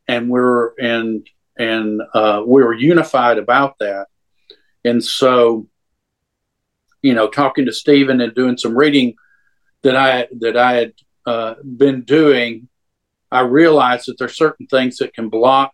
and 0.08 0.30
we're 0.30 0.74
and 0.78 1.28
and 1.58 2.02
uh, 2.14 2.42
we 2.46 2.64
were 2.64 2.74
unified 2.74 3.38
about 3.38 3.78
that. 3.80 4.08
And 4.84 5.04
so, 5.04 5.68
you 7.02 7.14
know, 7.14 7.28
talking 7.28 7.66
to 7.66 7.74
Stephen 7.74 8.22
and 8.22 8.34
doing 8.36 8.58
some 8.58 8.78
reading 8.78 9.16
that 9.84 9.96
I 9.96 10.28
that 10.40 10.58
I 10.58 10.74
had 10.74 10.94
uh, 11.26 11.54
been 11.64 12.02
doing, 12.02 12.68
I 13.32 13.42
realized 13.42 14.08
that 14.08 14.18
there's 14.18 14.38
certain 14.38 14.68
things 14.68 14.98
that 14.98 15.14
can 15.14 15.30
block 15.30 15.74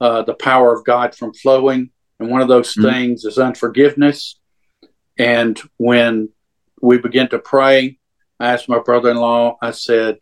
uh, 0.00 0.22
the 0.22 0.34
power 0.34 0.74
of 0.74 0.84
God 0.84 1.14
from 1.14 1.34
flowing, 1.34 1.90
and 2.18 2.30
one 2.30 2.40
of 2.40 2.48
those 2.48 2.72
mm-hmm. 2.72 2.88
things 2.88 3.24
is 3.24 3.38
unforgiveness. 3.38 4.38
And 5.18 5.60
when 5.76 6.30
we 6.82 6.98
begin 6.98 7.28
to 7.28 7.38
pray, 7.38 7.98
I 8.40 8.52
asked 8.52 8.68
my 8.68 8.80
brother-in-law. 8.80 9.58
I 9.62 9.70
said, 9.70 10.18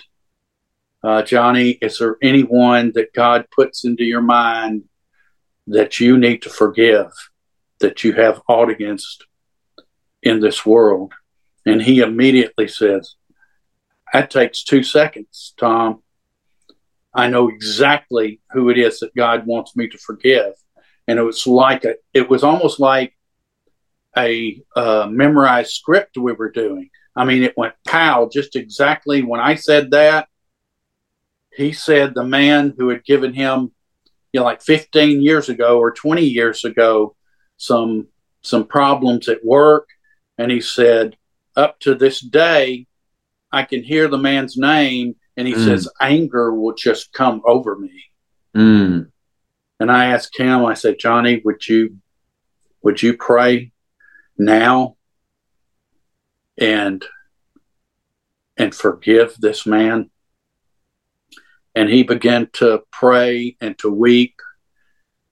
uh, 1.03 1.23
Johnny, 1.23 1.71
is 1.71 1.99
there 1.99 2.17
anyone 2.23 2.93
that 2.95 3.15
God 3.15 3.47
puts 3.51 3.85
into 3.85 4.05
your 4.05 4.21
mind 4.21 4.85
that 5.67 5.99
you 5.99 6.19
need 6.19 6.43
to 6.43 6.51
forgive, 6.51 7.11
that 7.81 8.05
you 8.05 8.13
have 8.13 8.43
aught 8.47 8.69
against 8.69 9.25
in 10.23 10.41
this 10.41 10.67
world? 10.67 11.15
And 11.65 11.81
he 11.81 12.01
immediately 12.01 12.69
says, 12.69 13.15
That 14.13 14.31
takes 14.31 14.63
two 14.63 14.83
seconds, 14.83 15.55
Tom. 15.59 16.03
I 17.15 17.29
know 17.29 17.49
exactly 17.49 18.41
who 18.53 18.69
it 18.69 18.79
is 18.79 19.01
that 19.01 19.17
God 19.17 19.47
wants 19.47 19.75
me 19.75 19.89
to 19.89 19.99
forgive. 19.99 20.53
And 21.09 21.19
it 21.19 21.23
was 21.23 21.47
like 21.47 21.85
a, 21.85 21.95
it 22.13 22.29
was 22.29 22.45
almost 22.45 22.79
like 22.79 23.15
a 24.17 24.61
uh, 24.77 25.07
memorized 25.11 25.73
script 25.73 26.17
we 26.17 26.33
were 26.33 26.51
doing. 26.51 26.91
I 27.17 27.25
mean, 27.25 27.43
it 27.43 27.57
went 27.57 27.75
pow, 27.87 28.29
just 28.33 28.57
exactly 28.57 29.23
when 29.23 29.41
I 29.41 29.55
said 29.55 29.91
that. 29.93 30.29
He 31.53 31.73
said 31.73 32.15
the 32.15 32.25
man 32.25 32.75
who 32.77 32.89
had 32.89 33.05
given 33.05 33.35
him, 33.35 33.73
you 34.33 34.41
know, 34.41 34.45
like 34.45 34.63
15 34.63 35.21
years 35.21 35.49
ago 35.49 35.79
or 35.79 35.93
20 35.93 36.23
years 36.23 36.65
ago, 36.65 37.17
some 37.57 38.09
some 38.43 38.65
problems 38.65 39.29
at 39.29 39.45
work, 39.45 39.89
and 40.39 40.51
he 40.51 40.63
said, 40.63 41.17
up 41.57 41.79
to 41.81 41.95
this 41.95 42.21
day, 42.21 42.87
I 43.53 43.65
can 43.65 43.83
hear 43.83 44.09
the 44.09 44.17
man's 44.17 44.57
name, 44.57 45.17
and 45.37 45.47
he 45.47 45.53
mm. 45.55 45.65
says 45.65 45.89
anger 46.01 46.55
will 46.55 46.75
just 46.75 47.13
come 47.13 47.43
over 47.45 47.77
me. 47.77 48.05
Mm. 48.57 49.11
And 49.79 49.91
I 49.91 50.07
asked 50.07 50.39
him, 50.39 50.65
I 50.65 50.75
said, 50.75 50.99
Johnny, 50.99 51.43
would 51.45 51.67
you 51.67 51.97
would 52.83 53.03
you 53.03 53.17
pray 53.17 53.73
now 54.41 54.97
and 56.59 57.05
and 58.57 58.75
forgive 58.75 59.37
this 59.39 59.67
man? 59.67 60.11
And 61.75 61.89
he 61.89 62.03
began 62.03 62.49
to 62.55 62.83
pray 62.91 63.57
and 63.61 63.79
to 63.79 63.91
weep 63.91 64.35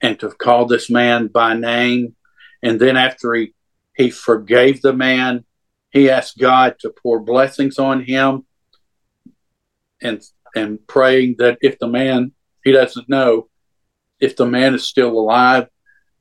and 0.00 0.18
to 0.20 0.28
call 0.28 0.66
this 0.66 0.88
man 0.88 1.26
by 1.26 1.54
name. 1.54 2.14
And 2.62 2.78
then 2.80 2.96
after 2.96 3.34
he 3.34 3.54
he 3.96 4.10
forgave 4.10 4.80
the 4.80 4.92
man, 4.92 5.44
he 5.90 6.08
asked 6.10 6.38
God 6.38 6.76
to 6.80 6.90
pour 6.90 7.20
blessings 7.20 7.78
on 7.78 8.04
him 8.04 8.46
and 10.00 10.22
and 10.54 10.86
praying 10.86 11.36
that 11.38 11.58
if 11.60 11.78
the 11.78 11.88
man 11.88 12.32
he 12.64 12.72
doesn't 12.72 13.08
know 13.08 13.48
if 14.20 14.36
the 14.36 14.46
man 14.46 14.74
is 14.74 14.84
still 14.84 15.10
alive 15.10 15.68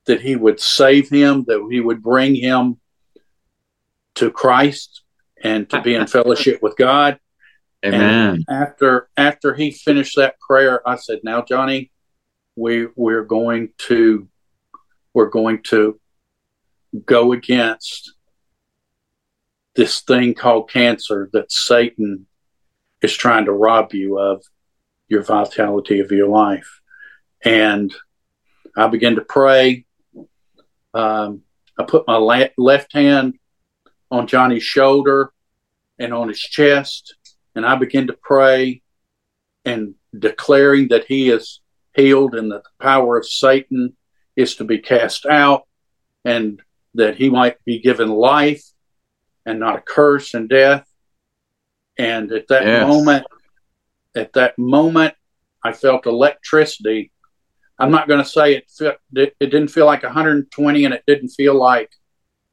that 0.08 0.22
he 0.22 0.36
would 0.36 0.60
save 0.60 1.10
him 1.10 1.46
that 1.48 1.68
he 1.70 1.80
would 1.80 2.02
bring 2.02 2.36
him 2.36 2.80
to 4.16 4.32
Christ 4.32 5.02
and 5.44 5.70
to 5.70 5.82
be 5.82 5.96
in 5.96 6.08
fellowship 6.18 6.62
with 6.62 6.76
God 6.78 7.20
amen 7.86 8.36
and 8.36 8.46
after 8.50 9.10
after 9.16 9.54
he 9.54 9.72
finished 9.72 10.16
that 10.18 10.40
prayer 10.40 10.88
I 10.88 10.96
said 10.96 11.20
now 11.24 11.42
Johnny 11.42 11.92
we 12.56 12.88
we're 12.96 13.24
going 13.24 13.70
to 13.90 14.28
we're 15.14 15.30
going 15.30 15.62
to 15.64 16.00
go 17.06 17.34
against 17.34 18.14
this 19.76 20.02
thing 20.02 20.34
called 20.34 20.70
cancer 20.70 21.30
that 21.34 21.52
Satan 21.52 22.26
is 23.02 23.16
trying 23.16 23.46
to 23.46 23.52
rob 23.52 23.94
you 23.94 24.20
of 24.20 24.44
your 25.08 25.24
vitality 25.24 26.00
of 26.00 26.12
your 26.12 26.28
life. 26.28 26.82
And 27.44 27.94
I 28.76 28.88
began 28.88 29.16
to 29.16 29.22
pray. 29.22 29.86
Um, 30.98 31.44
I 31.78 31.84
put 31.84 32.08
my 32.08 32.16
la- 32.16 32.56
left 32.58 32.92
hand 32.92 33.38
on 34.10 34.26
Johnny's 34.26 34.64
shoulder 34.64 35.32
and 36.00 36.12
on 36.12 36.28
his 36.28 36.40
chest, 36.40 37.16
and 37.56 37.66
I 37.66 37.76
began 37.76 38.08
to 38.08 38.18
pray 38.20 38.82
and 39.64 39.94
declaring 40.18 40.88
that 40.88 41.06
he 41.06 41.30
is 41.30 41.62
healed 41.96 42.34
and 42.34 42.52
that 42.52 42.64
the 42.64 42.84
power 42.84 43.16
of 43.18 43.28
Satan 43.28 43.96
is 44.36 44.56
to 44.56 44.64
be 44.64 44.80
cast 44.80 45.28
out 45.28 45.68
and 46.26 46.62
that 46.96 47.16
he 47.16 47.30
might 47.30 47.64
be 47.64 47.80
given 47.80 48.10
life 48.10 48.64
and 49.46 49.60
not 49.60 49.78
a 49.78 49.82
curse 49.82 50.34
and 50.34 50.50
death. 50.50 50.88
And 51.98 52.32
at 52.32 52.48
that 52.48 52.66
yes. 52.66 52.88
moment, 52.88 53.26
at 54.16 54.34
that 54.34 54.58
moment, 54.58 55.14
I 55.64 55.74
felt 55.74 56.08
electricity. 56.08 57.12
I'm 57.80 57.92
not 57.92 58.08
going 58.08 58.24
to 58.24 58.30
say 58.30 58.56
it, 58.56 58.72
it, 58.82 59.36
it 59.40 59.46
didn't 59.52 59.68
feel 59.68 59.86
like 59.86 60.04
120 60.04 60.86
and 60.86 60.94
it 60.94 61.04
didn't 61.06 61.30
feel 61.30 61.56
like 61.56 61.92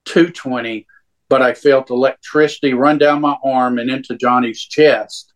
220, 0.05 0.87
but 1.29 1.41
I 1.41 1.55
felt 1.55 1.91
electricity 1.91 2.75
run 2.75 2.99
down 2.99 3.23
my 3.23 3.37
arm 3.43 3.79
and 3.79 3.91
into 3.91 4.17
Johnny's 4.17 4.61
chest. 4.61 5.33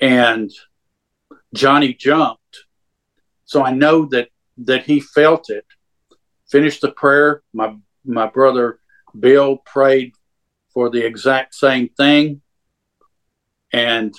And 0.00 0.50
Johnny 1.54 1.92
jumped. 1.92 2.64
So 3.44 3.64
I 3.64 3.72
know 3.72 4.06
that 4.06 4.28
that 4.58 4.84
he 4.84 5.00
felt 5.00 5.50
it. 5.50 5.64
Finished 6.50 6.80
the 6.80 6.92
prayer. 6.92 7.42
My 7.52 7.76
my 8.04 8.26
brother 8.26 8.80
Bill 9.18 9.56
prayed 9.58 10.12
for 10.72 10.90
the 10.90 11.04
exact 11.04 11.54
same 11.54 11.88
thing. 11.88 12.42
And 13.72 14.14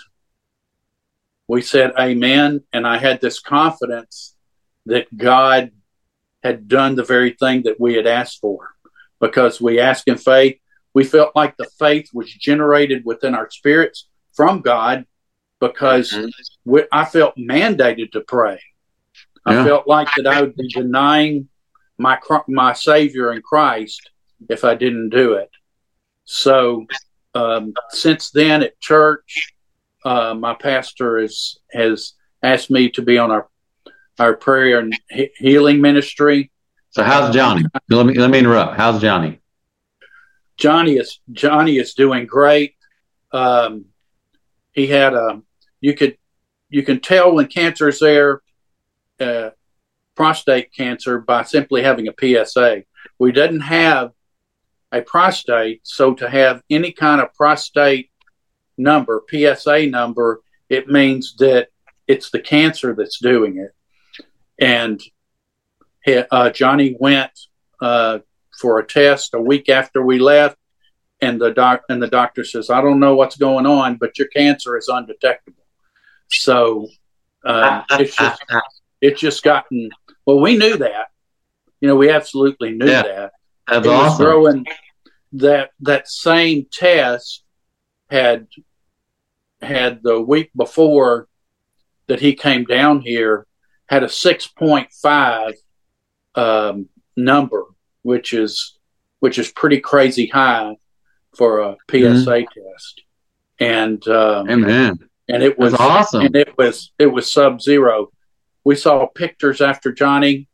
we 1.47 1.61
said 1.61 1.93
amen. 1.97 2.63
And 2.73 2.85
I 2.85 2.97
had 2.97 3.21
this 3.21 3.39
confidence 3.39 4.35
that 4.89 5.15
God 5.15 5.71
had 6.43 6.67
done 6.67 6.95
the 6.95 7.03
very 7.03 7.31
thing 7.31 7.63
that 7.63 7.79
we 7.79 7.95
had 7.95 8.07
asked 8.07 8.39
for 8.39 8.69
because 9.19 9.59
we 9.59 9.79
asked 9.79 10.07
in 10.07 10.17
faith. 10.17 10.57
We 10.93 11.03
felt 11.03 11.35
like 11.35 11.55
the 11.57 11.69
faith 11.77 12.09
was 12.13 12.31
generated 12.31 13.03
within 13.05 13.35
our 13.35 13.49
spirits 13.49 14.07
from 14.33 14.61
God 14.61 15.05
because 15.59 16.11
mm-hmm. 16.11 16.27
we, 16.65 16.83
I 16.91 17.05
felt 17.05 17.37
mandated 17.37 18.11
to 18.13 18.21
pray. 18.21 18.61
Yeah. 19.47 19.61
I 19.61 19.65
felt 19.65 19.87
like 19.87 20.09
that 20.15 20.27
I 20.27 20.41
would 20.41 20.55
be 20.55 20.67
denying 20.69 21.49
my 21.97 22.17
my 22.47 22.73
Savior 22.73 23.33
in 23.33 23.41
Christ 23.41 24.09
if 24.49 24.63
I 24.63 24.75
didn't 24.75 25.09
do 25.09 25.33
it. 25.33 25.49
So 26.25 26.85
um, 27.35 27.73
since 27.89 28.31
then 28.31 28.63
at 28.63 28.79
church, 28.79 29.53
uh, 30.05 30.33
my 30.33 30.53
pastor 30.53 31.19
is, 31.19 31.59
has 31.71 32.13
asked 32.41 32.71
me 32.71 32.89
to 32.91 33.01
be 33.01 33.17
on 33.17 33.31
our 33.31 33.47
our 34.19 34.35
prayer 34.35 34.79
and 34.79 34.97
he- 35.09 35.31
healing 35.37 35.81
ministry. 35.81 36.51
So 36.91 37.03
how's 37.03 37.33
Johnny? 37.33 37.63
let 37.89 38.05
me 38.05 38.13
let 38.15 38.29
me 38.29 38.39
interrupt. 38.39 38.77
How's 38.77 39.01
Johnny? 39.01 39.39
Johnny 40.57 40.97
is 40.97 41.19
Johnny 41.31 41.77
is 41.77 41.93
doing 41.93 42.25
great. 42.25 42.75
Um, 43.31 43.85
he 44.73 44.87
had 44.87 45.13
a 45.13 45.41
you 45.81 45.93
could 45.93 46.17
you 46.69 46.83
can 46.83 46.99
tell 46.99 47.33
when 47.33 47.47
cancer 47.47 47.89
is 47.89 47.99
there, 47.99 48.41
uh, 49.19 49.51
prostate 50.15 50.73
cancer 50.73 51.19
by 51.19 51.43
simply 51.43 51.81
having 51.81 52.07
a 52.07 52.13
PSA. 52.45 52.83
We 53.17 53.31
didn't 53.31 53.61
have 53.61 54.11
a 54.91 55.01
prostate. 55.01 55.81
So 55.83 56.13
to 56.15 56.29
have 56.29 56.61
any 56.69 56.91
kind 56.91 57.21
of 57.21 57.33
prostate 57.33 58.11
number, 58.77 59.23
PSA 59.29 59.87
number, 59.87 60.41
it 60.69 60.87
means 60.87 61.35
that 61.37 61.69
it's 62.07 62.29
the 62.31 62.39
cancer 62.39 62.95
that's 62.95 63.19
doing 63.19 63.57
it. 63.57 63.71
And 64.59 65.01
uh, 66.31 66.49
Johnny 66.49 66.95
went 66.99 67.31
uh, 67.81 68.19
for 68.59 68.79
a 68.79 68.85
test 68.85 69.33
a 69.33 69.41
week 69.41 69.69
after 69.69 70.03
we 70.03 70.19
left, 70.19 70.57
and 71.21 71.39
the 71.39 71.51
doc 71.51 71.83
and 71.89 72.01
the 72.01 72.07
doctor 72.07 72.43
says, 72.43 72.69
"I 72.69 72.81
don't 72.81 72.99
know 72.99 73.15
what's 73.15 73.37
going 73.37 73.65
on, 73.65 73.95
but 73.95 74.17
your 74.17 74.27
cancer 74.27 74.77
is 74.77 74.87
undetectable." 74.87 75.63
So 76.29 76.87
uh, 77.45 77.83
it's 77.91 78.15
just 78.15 78.41
it's 79.01 79.19
just 79.19 79.43
gotten. 79.43 79.89
Well, 80.25 80.39
we 80.39 80.57
knew 80.57 80.77
that. 80.77 81.07
You 81.81 81.87
know, 81.87 81.95
we 81.95 82.09
absolutely 82.09 82.71
knew 82.71 82.87
yeah. 82.87 83.03
that. 83.03 83.31
That's 83.67 83.85
it 83.85 83.89
awesome. 83.89 84.25
growing. 84.25 84.65
That 85.33 85.71
that 85.81 86.07
same 86.07 86.67
test 86.71 87.43
had 88.09 88.47
had 89.61 90.01
the 90.03 90.19
week 90.19 90.49
before 90.55 91.27
that 92.07 92.19
he 92.19 92.33
came 92.33 92.63
down 92.63 93.01
here 93.01 93.45
had 93.89 94.03
a 94.03 94.09
six 94.09 94.47
point 94.47 94.91
five 94.93 95.55
um, 96.35 96.87
number, 97.17 97.65
which 98.03 98.33
is 98.33 98.77
which 99.19 99.37
is 99.37 99.51
pretty 99.51 99.79
crazy 99.79 100.27
high 100.27 100.77
for 101.35 101.59
a 101.59 101.75
PSA 101.89 101.97
mm-hmm. 101.97 102.71
test. 102.71 103.01
And 103.59 104.07
um, 104.07 104.49
Amen. 104.49 104.99
And 105.27 105.43
it 105.43 105.59
was 105.59 105.73
That's 105.73 105.83
awesome. 105.83 106.25
And 106.27 106.35
it 106.35 106.57
was 106.57 106.91
it 106.99 107.07
was 107.07 107.31
sub 107.31 107.61
zero. 107.61 108.11
We 108.63 108.75
saw 108.75 109.07
pictures 109.07 109.59
after 109.59 109.91
Johnny. 109.91 110.47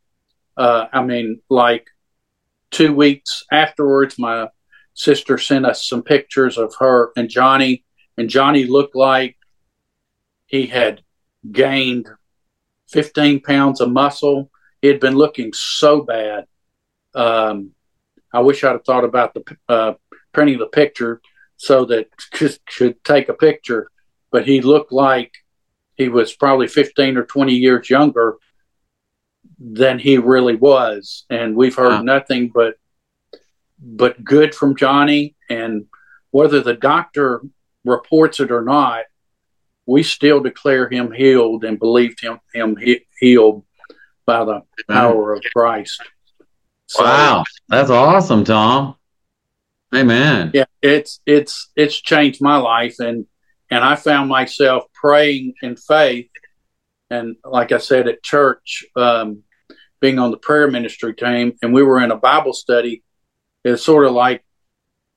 Uh, 0.56 0.86
I 0.92 1.02
mean, 1.02 1.40
like 1.50 1.86
two 2.70 2.94
weeks 2.94 3.44
afterwards, 3.52 4.18
my 4.18 4.48
sister 4.94 5.36
sent 5.36 5.66
us 5.66 5.86
some 5.86 6.02
pictures 6.02 6.56
of 6.56 6.74
her 6.78 7.12
and 7.16 7.28
Johnny, 7.28 7.84
and 8.16 8.30
Johnny 8.30 8.64
looked 8.64 8.96
like 8.96 9.36
he 10.46 10.66
had 10.66 11.02
gained 11.52 12.08
15 12.88 13.40
pounds 13.40 13.80
of 13.80 13.90
muscle. 13.90 14.50
He 14.82 14.88
had 14.88 15.00
been 15.00 15.14
looking 15.14 15.52
so 15.52 16.02
bad. 16.02 16.46
Um, 17.14 17.72
I 18.32 18.40
wish 18.40 18.62
I'd 18.62 18.72
have 18.72 18.84
thought 18.84 19.04
about 19.04 19.34
the 19.34 19.56
uh, 19.68 19.94
printing 20.32 20.58
the 20.58 20.66
picture 20.66 21.20
so 21.56 21.84
that 21.86 22.08
could, 22.32 22.58
could 22.66 23.02
take 23.04 23.28
a 23.28 23.34
picture, 23.34 23.90
but 24.30 24.46
he 24.46 24.60
looked 24.60 24.92
like 24.92 25.32
he 25.94 26.08
was 26.08 26.34
probably 26.34 26.68
15 26.68 27.16
or 27.16 27.24
20 27.24 27.54
years 27.54 27.88
younger 27.88 28.36
than 29.58 29.98
he 29.98 30.18
really 30.18 30.56
was. 30.56 31.24
And 31.30 31.56
we've 31.56 31.74
heard 31.74 31.92
wow. 31.92 32.02
nothing 32.02 32.50
but 32.54 32.76
but 33.78 34.22
good 34.24 34.54
from 34.54 34.76
Johnny. 34.76 35.36
And 35.50 35.86
whether 36.30 36.60
the 36.60 36.74
doctor 36.74 37.42
reports 37.84 38.40
it 38.40 38.50
or 38.50 38.62
not, 38.62 39.04
we 39.86 40.02
still 40.02 40.40
declare 40.40 40.88
him 40.88 41.12
healed 41.12 41.64
and 41.64 41.78
believed 41.78 42.20
him 42.20 42.40
him 42.52 42.76
healed 43.18 43.64
by 44.26 44.44
the 44.44 44.62
power 44.88 45.32
of 45.34 45.42
Christ. 45.54 46.02
So, 46.86 47.04
wow, 47.04 47.44
that's 47.68 47.90
awesome, 47.90 48.44
Tom. 48.44 48.96
Amen. 49.94 50.50
Yeah, 50.52 50.64
it's 50.82 51.20
it's 51.26 51.70
it's 51.76 52.00
changed 52.00 52.42
my 52.42 52.56
life, 52.56 52.96
and 52.98 53.26
and 53.70 53.84
I 53.84 53.96
found 53.96 54.28
myself 54.28 54.84
praying 54.92 55.54
in 55.62 55.76
faith, 55.76 56.28
and 57.10 57.36
like 57.44 57.72
I 57.72 57.78
said 57.78 58.08
at 58.08 58.22
church, 58.22 58.84
um, 58.96 59.42
being 60.00 60.18
on 60.18 60.30
the 60.30 60.36
prayer 60.36 60.70
ministry 60.70 61.14
team, 61.14 61.54
and 61.62 61.72
we 61.72 61.82
were 61.82 62.00
in 62.00 62.10
a 62.10 62.16
Bible 62.16 62.52
study. 62.52 63.02
It's 63.64 63.84
sort 63.84 64.06
of 64.06 64.12
like 64.12 64.44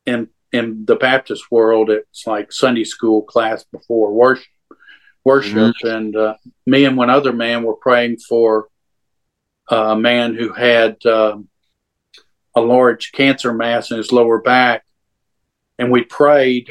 in 0.05 0.29
in 0.51 0.85
the 0.85 0.95
Baptist 0.95 1.51
world, 1.51 1.89
it's 1.89 2.25
like 2.25 2.51
Sunday 2.51 2.83
school 2.83 3.21
class 3.21 3.63
before 3.65 4.11
worship, 4.11 4.47
worship, 5.29 5.73
mm-hmm. 5.75 5.87
and 5.95 6.15
uh, 6.15 6.35
me 6.65 6.85
and 6.85 6.97
one 6.97 7.11
other 7.17 7.33
man 7.33 7.63
were 7.63 7.85
praying 7.87 8.17
for 8.29 8.67
a 9.69 9.95
man 9.95 10.35
who 10.39 10.51
had 10.51 10.93
um, 11.05 11.47
a 12.55 12.61
large 12.61 13.11
cancer 13.11 13.53
mass 13.53 13.91
in 13.91 13.97
his 13.97 14.11
lower 14.11 14.41
back, 14.41 14.83
and 15.77 15.91
we 15.91 16.03
prayed. 16.03 16.67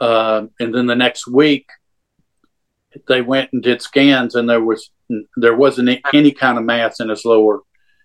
Uh, 0.00 0.46
and 0.60 0.74
then 0.74 0.86
the 0.86 0.94
next 1.06 1.26
week, 1.26 1.66
they 3.08 3.22
went 3.22 3.50
and 3.52 3.62
did 3.62 3.80
scans, 3.80 4.34
and 4.34 4.48
there 4.48 4.64
was 4.70 4.90
there 5.36 5.56
wasn't 5.56 6.00
any 6.12 6.32
kind 6.32 6.58
of 6.58 6.64
mass 6.64 7.00
in 7.00 7.08
his 7.08 7.24
lower 7.24 7.60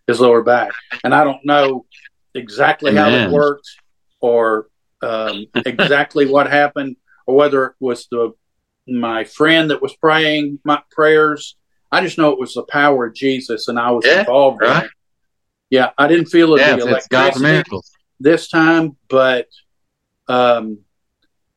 his 0.08 0.20
lower 0.20 0.44
back. 0.44 0.72
And 1.04 1.14
I 1.14 1.24
don't 1.24 1.46
know 1.46 1.86
exactly 2.34 2.92
Amen. 2.92 3.04
how 3.04 3.28
it 3.28 3.32
worked 3.32 3.70
or 4.20 4.68
um, 5.02 5.48
exactly 5.66 6.26
what 6.28 6.48
happened, 6.50 6.96
or 7.26 7.36
whether 7.36 7.66
it 7.68 7.76
was 7.80 8.08
the 8.12 8.34
my 8.88 9.24
friend 9.24 9.70
that 9.70 9.82
was 9.82 9.96
praying 9.96 10.60
my 10.64 10.82
prayers. 10.92 11.56
I 11.92 12.02
just 12.02 12.18
know 12.18 12.32
it 12.32 12.40
was 12.40 12.54
the 12.54 12.64
power 12.64 13.08
of 13.08 13.16
Jesus, 13.16 13.68
and 13.68 13.78
I 13.78 13.92
was 13.92 14.06
yeah, 14.06 14.22
involved 14.22 14.62
right. 14.62 14.78
in 14.78 14.86
it. 14.86 14.92
Yeah, 15.70 15.90
I 15.98 16.08
didn't 16.08 16.28
feel 16.28 16.56
it 16.56 16.60
yeah, 16.60 16.78
electricity 16.78 17.64
this 18.20 18.50
time, 18.50 18.98
but 19.10 19.48
um, 20.28 20.80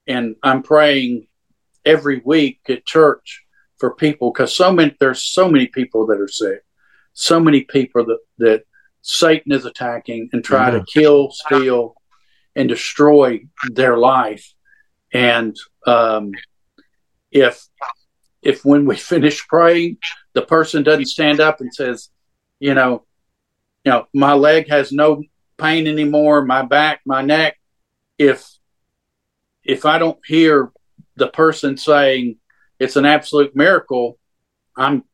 and 0.06 0.36
I'm 0.42 0.62
praying 0.62 1.26
every 1.84 2.22
week 2.24 2.60
at 2.68 2.86
church 2.86 3.44
for 3.78 3.94
people 3.94 4.32
because 4.32 4.54
so 4.54 4.72
many 4.72 4.96
there's 5.00 5.22
so 5.22 5.48
many 5.48 5.66
people 5.66 6.06
that 6.06 6.20
are 6.20 6.28
sick, 6.28 6.64
so 7.12 7.38
many 7.40 7.62
people 7.62 8.04
that 8.06 8.18
that 8.38 8.64
Satan 9.02 9.52
is 9.52 9.66
attacking 9.66 10.30
and 10.32 10.42
try 10.42 10.70
mm-hmm. 10.70 10.78
to 10.78 10.86
kill, 10.86 11.30
steal, 11.30 11.94
and 12.56 12.68
destroy 12.68 13.44
their 13.70 13.98
life. 13.98 14.54
And 15.12 15.56
um, 15.86 16.32
if 17.34 17.66
if 18.42 18.64
when 18.64 18.86
we 18.86 18.96
finish 19.12 19.46
praying, 19.46 19.98
the 20.32 20.42
person 20.42 20.82
doesn't 20.82 21.06
stand 21.06 21.40
up 21.40 21.60
and 21.60 21.74
says, 21.74 22.08
you 22.60 22.72
know, 22.72 23.04
you 23.84 23.92
know, 23.92 24.06
my 24.14 24.32
leg 24.32 24.68
has 24.70 24.92
no 24.92 25.22
pain 25.58 25.86
anymore, 25.86 26.44
my 26.44 26.62
back, 26.62 27.00
my 27.04 27.20
neck. 27.20 27.58
If 28.16 28.48
if 29.62 29.84
I 29.84 29.98
don't 29.98 30.18
hear 30.24 30.72
the 31.16 31.28
person 31.28 31.76
saying 31.76 32.36
it's 32.78 32.96
an 32.96 33.04
absolute 33.04 33.54
miracle, 33.54 34.18
I'm 34.76 35.04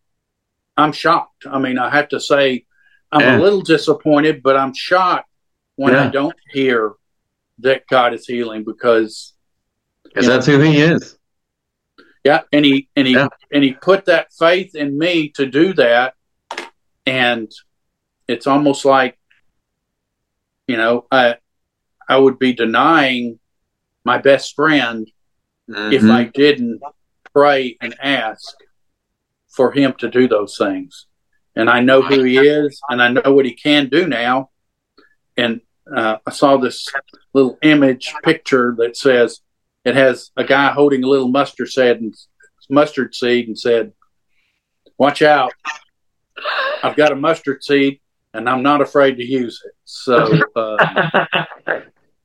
I'm 0.76 0.92
shocked. 0.92 1.46
I 1.50 1.58
mean, 1.58 1.78
I 1.78 1.90
have 1.90 2.08
to 2.10 2.20
say 2.20 2.66
I'm 3.10 3.20
yeah. 3.20 3.38
a 3.38 3.40
little 3.40 3.62
disappointed, 3.62 4.42
but 4.42 4.56
I'm 4.56 4.74
shocked 4.74 5.28
when 5.76 5.94
yeah. 5.94 6.04
I 6.04 6.10
don't 6.10 6.36
hear 6.50 6.92
that 7.58 7.86
God 7.88 8.14
is 8.14 8.26
healing 8.26 8.64
because 8.64 9.32
because 10.04 10.26
that's 10.26 10.46
know, 10.46 10.58
who 10.58 10.64
He 10.64 10.80
is. 10.80 11.18
Yeah, 12.24 12.42
and 12.52 12.64
he 12.64 12.88
and 12.96 13.06
he 13.06 13.14
yeah. 13.14 13.28
and 13.52 13.64
he 13.64 13.72
put 13.72 14.04
that 14.06 14.32
faith 14.32 14.74
in 14.74 14.98
me 14.98 15.30
to 15.30 15.46
do 15.46 15.72
that, 15.74 16.14
and 17.06 17.50
it's 18.28 18.46
almost 18.46 18.84
like 18.84 19.18
you 20.66 20.76
know 20.76 21.06
I 21.10 21.36
I 22.08 22.18
would 22.18 22.38
be 22.38 22.52
denying 22.52 23.38
my 24.04 24.18
best 24.18 24.54
friend 24.54 25.10
mm-hmm. 25.68 25.92
if 25.92 26.04
I 26.04 26.24
didn't 26.24 26.80
pray 27.32 27.76
and 27.80 27.94
ask 28.02 28.54
for 29.48 29.72
him 29.72 29.94
to 29.98 30.10
do 30.10 30.28
those 30.28 30.56
things. 30.58 31.06
And 31.56 31.68
I 31.68 31.80
know 31.80 32.02
who 32.02 32.22
he 32.22 32.38
is, 32.38 32.80
and 32.88 33.02
I 33.02 33.08
know 33.08 33.32
what 33.32 33.44
he 33.44 33.54
can 33.54 33.88
do 33.88 34.06
now. 34.06 34.50
And 35.36 35.60
uh, 35.94 36.18
I 36.26 36.30
saw 36.30 36.56
this 36.56 36.86
little 37.32 37.58
image 37.62 38.14
picture 38.22 38.74
that 38.78 38.96
says 38.96 39.40
it 39.84 39.94
has 39.94 40.30
a 40.36 40.44
guy 40.44 40.70
holding 40.72 41.04
a 41.04 41.08
little 41.08 41.28
mustard 41.28 41.68
seed 41.68 41.96
and 41.96 42.14
mustard 42.68 43.14
seed 43.14 43.48
and 43.48 43.58
said, 43.58 43.92
"Watch 44.98 45.22
out! 45.22 45.52
I've 46.82 46.96
got 46.96 47.12
a 47.12 47.16
mustard 47.16 47.62
seed, 47.64 48.00
and 48.34 48.48
I'm 48.48 48.62
not 48.62 48.80
afraid 48.80 49.16
to 49.16 49.24
use 49.24 49.60
it." 49.64 49.72
So, 49.84 50.38
uh, 50.56 51.06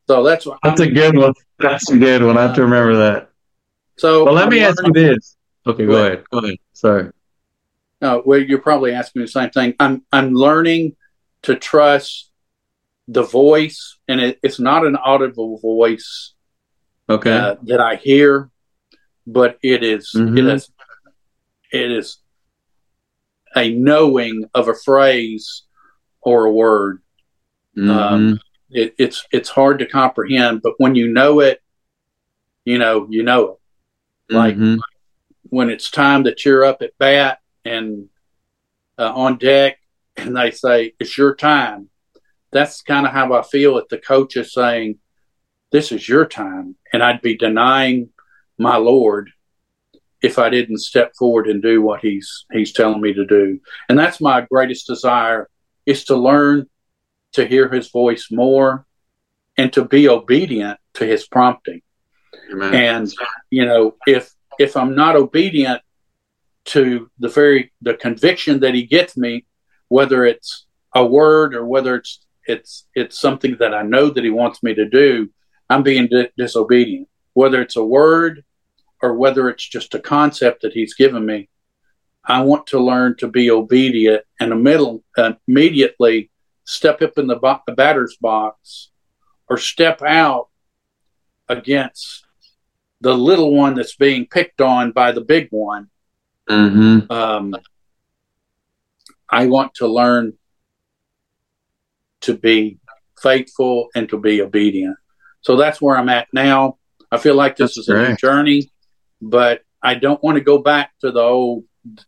so 0.07 0.23
that's 0.23 0.45
what 0.45 0.59
that's 0.63 0.81
I'm, 0.81 0.89
a 0.89 0.91
good 0.91 1.17
one. 1.17 1.33
That's 1.59 1.89
a 1.89 1.97
good 1.97 2.23
one. 2.23 2.37
I 2.37 2.43
have 2.43 2.55
to 2.55 2.63
remember 2.63 2.95
that. 2.97 3.29
So, 3.97 4.25
well, 4.25 4.33
let 4.33 4.49
me 4.49 4.59
ask 4.59 4.85
you 4.85 4.91
this. 4.91 5.37
Okay, 5.65 5.85
go 5.85 6.05
ahead. 6.05 6.23
Go 6.29 6.39
ahead. 6.39 6.57
Sorry. 6.73 7.11
No, 8.01 8.21
well, 8.25 8.39
you're 8.39 8.59
probably 8.59 8.91
asking 8.91 9.21
me 9.21 9.25
the 9.25 9.31
same 9.31 9.49
thing. 9.49 9.73
I'm 9.79 10.03
I'm 10.11 10.33
learning 10.33 10.95
to 11.43 11.55
trust 11.55 12.31
the 13.07 13.23
voice, 13.23 13.97
and 14.07 14.19
it, 14.19 14.39
it's 14.43 14.59
not 14.59 14.85
an 14.85 14.95
audible 14.97 15.57
voice 15.59 16.33
okay 17.09 17.31
uh, 17.31 17.55
that 17.63 17.79
I 17.79 17.95
hear, 17.95 18.49
but 19.25 19.57
it 19.61 19.83
is, 19.83 20.11
mm-hmm. 20.15 20.37
it 20.37 20.45
is 20.45 20.71
it 21.71 21.91
is 21.91 22.17
a 23.55 23.71
knowing 23.71 24.49
of 24.53 24.67
a 24.67 24.73
phrase 24.73 25.63
or 26.21 26.45
a 26.45 26.51
word. 26.51 27.01
Mm-hmm. 27.77 27.89
Um, 27.89 28.39
it, 28.69 28.95
it's 28.97 29.25
it's 29.31 29.49
hard 29.49 29.79
to 29.79 29.85
comprehend, 29.85 30.61
but 30.61 30.73
when 30.77 30.95
you 30.95 31.07
know 31.07 31.39
it, 31.39 31.61
you 32.63 32.77
know 32.77 33.07
you 33.09 33.23
know 33.23 33.59
it. 34.29 34.33
Like 34.33 34.55
mm-hmm. 34.55 34.77
when 35.43 35.69
it's 35.69 35.91
time 35.91 36.23
that 36.23 36.45
you're 36.45 36.65
up 36.65 36.81
at 36.81 36.97
bat 36.97 37.39
and 37.63 38.09
uh, 38.97 39.11
on 39.13 39.37
deck, 39.37 39.79
and 40.17 40.35
they 40.35 40.51
say 40.51 40.93
it's 40.99 41.17
your 41.17 41.35
time. 41.35 41.89
That's 42.51 42.81
kind 42.81 43.05
of 43.05 43.11
how 43.11 43.33
I 43.33 43.41
feel 43.41 43.77
if 43.77 43.89
the 43.89 43.97
coach 43.97 44.37
is 44.37 44.53
saying, 44.53 44.97
"This 45.75 45.91
is 45.91 46.07
your 46.07 46.25
time," 46.25 46.77
and 46.93 47.03
I'd 47.03 47.21
be 47.21 47.35
denying 47.35 48.09
my 48.57 48.77
Lord 48.77 49.31
if 50.21 50.39
I 50.39 50.49
didn't 50.49 50.77
step 50.77 51.13
forward 51.19 51.47
and 51.47 51.61
do 51.61 51.81
what 51.81 51.99
he's 51.99 52.45
he's 52.53 52.71
telling 52.71 53.01
me 53.01 53.11
to 53.13 53.25
do. 53.25 53.59
And 53.89 53.99
that's 53.99 54.21
my 54.21 54.39
greatest 54.49 54.87
desire 54.87 55.49
is 55.85 56.05
to 56.05 56.15
learn 56.15 56.69
to 57.33 57.45
hear 57.45 57.67
his 57.67 57.89
voice 57.89 58.29
more 58.31 58.85
and 59.57 59.73
to 59.73 59.83
be 59.83 60.07
obedient 60.07 60.79
to 60.93 61.05
his 61.05 61.27
prompting. 61.27 61.81
Amen. 62.53 62.73
And 62.73 63.13
you 63.49 63.65
know, 63.65 63.95
if 64.07 64.33
if 64.57 64.77
I'm 64.77 64.95
not 64.95 65.17
obedient 65.17 65.81
to 66.75 67.11
the 67.19 67.27
very 67.27 67.73
the 67.81 67.95
conviction 67.95 68.61
that 68.61 68.75
he 68.75 68.83
gets 68.85 69.17
me, 69.17 69.45
whether 69.89 70.23
it's 70.23 70.65
a 70.93 71.05
word 71.05 71.53
or 71.53 71.65
whether 71.65 71.95
it's 71.95 72.25
it's 72.47 72.87
it's 72.95 73.19
something 73.19 73.57
that 73.59 73.73
I 73.73 73.81
know 73.81 74.09
that 74.09 74.23
he 74.23 74.29
wants 74.29 74.63
me 74.63 74.73
to 74.75 74.87
do, 74.87 75.29
I'm 75.69 75.83
being 75.83 76.07
di- 76.07 76.31
disobedient. 76.37 77.07
Whether 77.33 77.61
it's 77.61 77.75
a 77.75 77.83
word 77.83 78.43
or 79.01 79.15
whether 79.15 79.49
it's 79.49 79.67
just 79.67 79.93
a 79.93 79.99
concept 79.99 80.61
that 80.61 80.73
he's 80.73 80.93
given 80.93 81.25
me, 81.25 81.49
I 82.23 82.41
want 82.41 82.67
to 82.67 82.79
learn 82.79 83.17
to 83.17 83.27
be 83.27 83.51
obedient 83.51 84.23
and 84.39 84.63
middle, 84.63 85.03
uh, 85.17 85.33
immediately 85.47 86.31
step 86.63 87.01
up 87.01 87.17
in 87.17 87.27
the, 87.27 87.35
bo- 87.35 87.61
the 87.67 87.73
batter's 87.73 88.17
box 88.17 88.89
or 89.47 89.57
step 89.57 90.01
out 90.01 90.49
against 91.47 92.25
the 93.01 93.13
little 93.13 93.53
one 93.53 93.75
that's 93.75 93.95
being 93.95 94.25
picked 94.25 94.61
on 94.61 94.91
by 94.91 95.11
the 95.11 95.21
big 95.21 95.49
one. 95.51 95.89
Mm-hmm. 96.49 97.11
Um, 97.11 97.55
I 99.29 99.47
want 99.47 99.75
to 99.75 99.87
learn 99.87 100.33
to 102.21 102.35
be 102.35 102.79
faithful 103.21 103.89
and 103.95 104.09
to 104.09 104.19
be 104.19 104.41
obedient. 104.41 104.97
So 105.45 105.55
that's 105.55 105.79
where 105.79 105.95
I'm 105.95 106.09
at 106.09 106.27
now. 106.33 106.77
I 107.11 107.19
feel 107.19 107.35
like 107.35 107.55
this 107.55 107.75
that's 107.75 107.87
is 107.87 107.87
great. 107.87 108.03
a 108.05 108.09
new 108.09 108.15
journey, 108.15 108.71
but 109.21 109.61
I 109.81 109.93
don't 109.93 110.21
want 110.23 110.37
to 110.37 110.43
go 110.43 110.57
back 110.57 110.91
to 111.01 111.11
the 111.11 111.21
old 111.21 111.65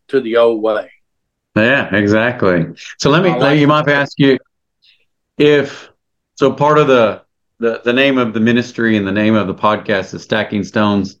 to 0.08 0.20
the 0.20 0.38
old 0.38 0.60
way. 0.60 0.90
Yeah, 1.54 1.94
exactly. 1.94 2.66
So 2.98 3.10
let 3.10 3.22
me 3.22 3.30
like 3.30 3.60
you 3.60 3.68
might 3.68 3.88
ask 3.88 4.18
you 4.18 4.38
if 5.38 5.88
so 6.34 6.52
part 6.52 6.78
of 6.78 6.88
the 6.88 7.22
the 7.60 7.80
the 7.84 7.92
name 7.92 8.18
of 8.18 8.34
the 8.34 8.40
ministry 8.40 8.96
and 8.96 9.06
the 9.06 9.12
name 9.12 9.36
of 9.36 9.46
the 9.46 9.54
podcast 9.54 10.14
is 10.14 10.24
Stacking 10.24 10.64
Stones. 10.64 11.20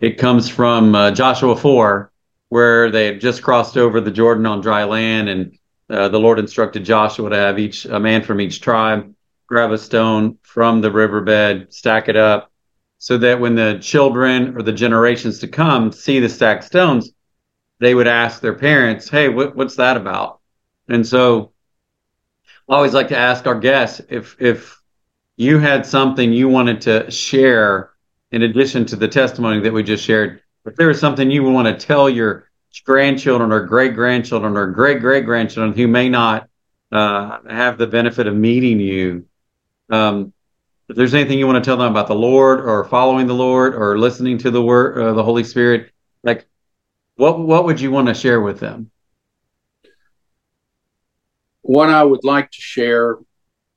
It 0.00 0.16
comes 0.16 0.48
from 0.48 0.94
uh, 0.94 1.10
Joshua 1.10 1.54
four, 1.54 2.12
where 2.48 2.90
they 2.90 3.04
had 3.06 3.20
just 3.20 3.42
crossed 3.42 3.76
over 3.76 4.00
the 4.00 4.10
Jordan 4.10 4.46
on 4.46 4.62
dry 4.62 4.84
land, 4.84 5.28
and 5.28 5.58
uh, 5.90 6.08
the 6.08 6.18
Lord 6.18 6.38
instructed 6.38 6.86
Joshua 6.86 7.28
to 7.28 7.36
have 7.36 7.58
each 7.58 7.84
a 7.84 8.00
man 8.00 8.22
from 8.22 8.40
each 8.40 8.62
tribe 8.62 9.14
grab 9.48 9.72
a 9.72 9.78
stone 9.78 10.38
from 10.42 10.80
the 10.80 10.92
riverbed, 10.92 11.72
stack 11.72 12.08
it 12.08 12.16
up, 12.16 12.52
so 12.98 13.16
that 13.18 13.40
when 13.40 13.54
the 13.54 13.78
children 13.80 14.54
or 14.56 14.62
the 14.62 14.72
generations 14.72 15.38
to 15.40 15.48
come 15.48 15.90
see 15.90 16.20
the 16.20 16.28
stacked 16.28 16.64
stones, 16.64 17.10
they 17.80 17.94
would 17.94 18.06
ask 18.06 18.40
their 18.40 18.54
parents, 18.54 19.08
"Hey, 19.08 19.28
what, 19.28 19.56
what's 19.56 19.76
that 19.76 19.96
about?" 19.96 20.40
And 20.88 21.06
so, 21.06 21.52
I 22.68 22.74
always 22.74 22.92
like 22.92 23.08
to 23.08 23.16
ask 23.16 23.46
our 23.46 23.58
guests 23.58 24.02
if 24.10 24.36
if 24.38 24.80
you 25.36 25.58
had 25.58 25.86
something 25.86 26.32
you 26.32 26.48
wanted 26.48 26.82
to 26.82 27.10
share 27.10 27.90
in 28.30 28.42
addition 28.42 28.84
to 28.86 28.96
the 28.96 29.08
testimony 29.08 29.60
that 29.60 29.72
we 29.72 29.82
just 29.82 30.04
shared, 30.04 30.42
if 30.66 30.76
there 30.76 30.88
was 30.88 31.00
something 31.00 31.30
you 31.30 31.42
want 31.42 31.66
to 31.68 31.86
tell 31.86 32.10
your 32.10 32.50
grandchildren 32.84 33.50
or 33.50 33.60
great 33.64 33.94
grandchildren 33.94 34.56
or 34.56 34.66
great 34.66 35.00
great 35.00 35.24
grandchildren 35.24 35.74
who 35.74 35.88
may 35.88 36.10
not 36.10 36.48
uh, 36.92 37.38
have 37.48 37.78
the 37.78 37.86
benefit 37.86 38.26
of 38.26 38.34
meeting 38.34 38.80
you, 38.80 39.24
um, 39.90 40.32
if 40.88 40.96
there's 40.96 41.14
anything 41.14 41.38
you 41.38 41.46
want 41.46 41.62
to 41.62 41.68
tell 41.68 41.76
them 41.76 41.90
about 41.90 42.08
the 42.08 42.14
Lord 42.14 42.60
or 42.60 42.84
following 42.84 43.26
the 43.26 43.34
Lord 43.34 43.74
or 43.74 43.98
listening 43.98 44.38
to 44.38 44.50
the 44.50 44.62
word, 44.62 44.98
uh, 44.98 45.12
the 45.12 45.22
Holy 45.22 45.44
Spirit, 45.44 45.90
like 46.22 46.46
what 47.16 47.38
what 47.38 47.64
would 47.64 47.80
you 47.80 47.90
want 47.90 48.08
to 48.08 48.14
share 48.14 48.40
with 48.40 48.60
them? 48.60 48.90
What 51.62 51.90
I 51.90 52.02
would 52.02 52.24
like 52.24 52.50
to 52.50 52.60
share 52.60 53.18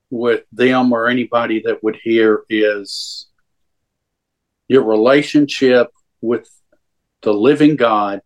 with 0.09 0.43
them 0.51 0.93
or 0.93 1.07
anybody 1.07 1.61
that 1.65 1.83
would 1.83 1.97
hear 2.01 2.43
is 2.49 3.27
your 4.67 4.83
relationship 4.83 5.87
with 6.21 6.49
the 7.23 7.33
living 7.33 7.75
God 7.75 8.21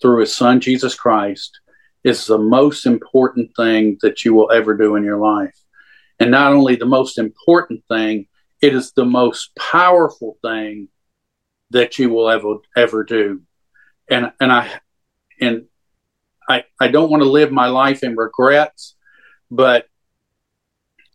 through 0.00 0.20
his 0.20 0.34
son 0.34 0.60
Jesus 0.60 0.94
Christ 0.94 1.58
is 2.04 2.26
the 2.26 2.38
most 2.38 2.86
important 2.86 3.50
thing 3.56 3.98
that 4.02 4.24
you 4.24 4.32
will 4.32 4.52
ever 4.52 4.76
do 4.76 4.94
in 4.94 5.02
your 5.02 5.18
life. 5.18 5.56
And 6.18 6.30
not 6.30 6.52
only 6.52 6.76
the 6.76 6.86
most 6.86 7.18
important 7.18 7.84
thing, 7.88 8.26
it 8.62 8.74
is 8.74 8.92
the 8.92 9.04
most 9.04 9.54
powerful 9.56 10.38
thing 10.42 10.88
that 11.70 11.98
you 11.98 12.10
will 12.10 12.30
ever 12.30 12.56
ever 12.76 13.04
do. 13.04 13.42
And 14.08 14.32
and 14.40 14.52
I 14.52 14.80
and 15.40 15.66
I 16.48 16.64
I 16.80 16.88
don't 16.88 17.10
want 17.10 17.22
to 17.22 17.28
live 17.28 17.52
my 17.52 17.66
life 17.66 18.02
in 18.02 18.16
regrets, 18.16 18.96
but 19.50 19.88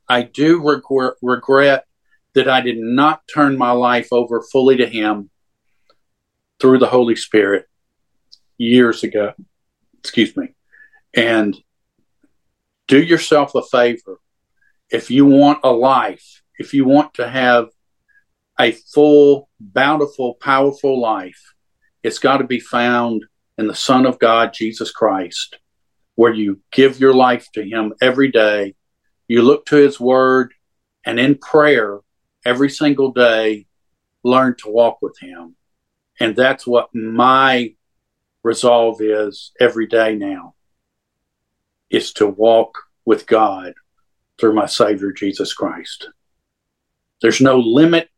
I 0.07 0.23
do 0.23 0.61
regret 0.61 1.13
regret 1.21 1.85
that 2.33 2.49
I 2.49 2.61
did 2.61 2.77
not 2.77 3.23
turn 3.33 3.57
my 3.57 3.71
life 3.71 4.09
over 4.11 4.41
fully 4.41 4.77
to 4.77 4.87
him 4.87 5.29
through 6.59 6.79
the 6.79 6.87
Holy 6.87 7.15
Spirit 7.15 7.67
years 8.57 9.03
ago. 9.03 9.33
Excuse 9.99 10.35
me. 10.37 10.53
And 11.13 11.57
do 12.87 13.01
yourself 13.01 13.55
a 13.55 13.63
favor. 13.63 14.19
If 14.91 15.09
you 15.09 15.25
want 15.25 15.59
a 15.63 15.71
life, 15.71 16.41
if 16.57 16.73
you 16.73 16.83
want 16.85 17.13
to 17.13 17.27
have 17.27 17.69
a 18.59 18.73
full, 18.73 19.49
bountiful, 19.59 20.35
powerful 20.35 20.99
life, 20.99 21.53
it's 22.03 22.19
got 22.19 22.37
to 22.37 22.43
be 22.43 22.59
found 22.59 23.23
in 23.57 23.67
the 23.67 23.75
Son 23.75 24.05
of 24.05 24.19
God, 24.19 24.53
Jesus 24.53 24.91
Christ, 24.91 25.57
where 26.15 26.33
you 26.33 26.59
give 26.73 26.99
your 26.99 27.13
life 27.13 27.47
to 27.53 27.63
Him 27.63 27.93
every 28.01 28.29
day. 28.31 28.75
You 29.29 29.43
look 29.43 29.65
to 29.67 29.77
His 29.77 29.97
Word, 29.97 30.53
and 31.05 31.19
in 31.19 31.37
prayer, 31.37 31.99
every 32.43 32.69
single 32.69 33.13
day, 33.13 33.67
learn 34.23 34.55
to 34.57 34.69
walk 34.69 35.01
with 35.01 35.17
Him. 35.21 35.55
And 36.19 36.35
that's 36.35 36.67
what 36.67 36.93
my 36.93 37.75
resolve 38.43 38.99
is 38.99 39.51
every 39.59 39.87
day 39.87 40.15
now 40.15 40.55
is 41.89 42.11
to 42.13 42.27
walk 42.27 42.77
with 43.05 43.25
God 43.25 43.73
through 44.41 44.55
my 44.55 44.65
Savior 44.65 45.11
Jesus 45.11 45.53
Christ. 45.53 46.09
There's 47.21 47.39
no 47.39 47.59
limit 47.59 48.09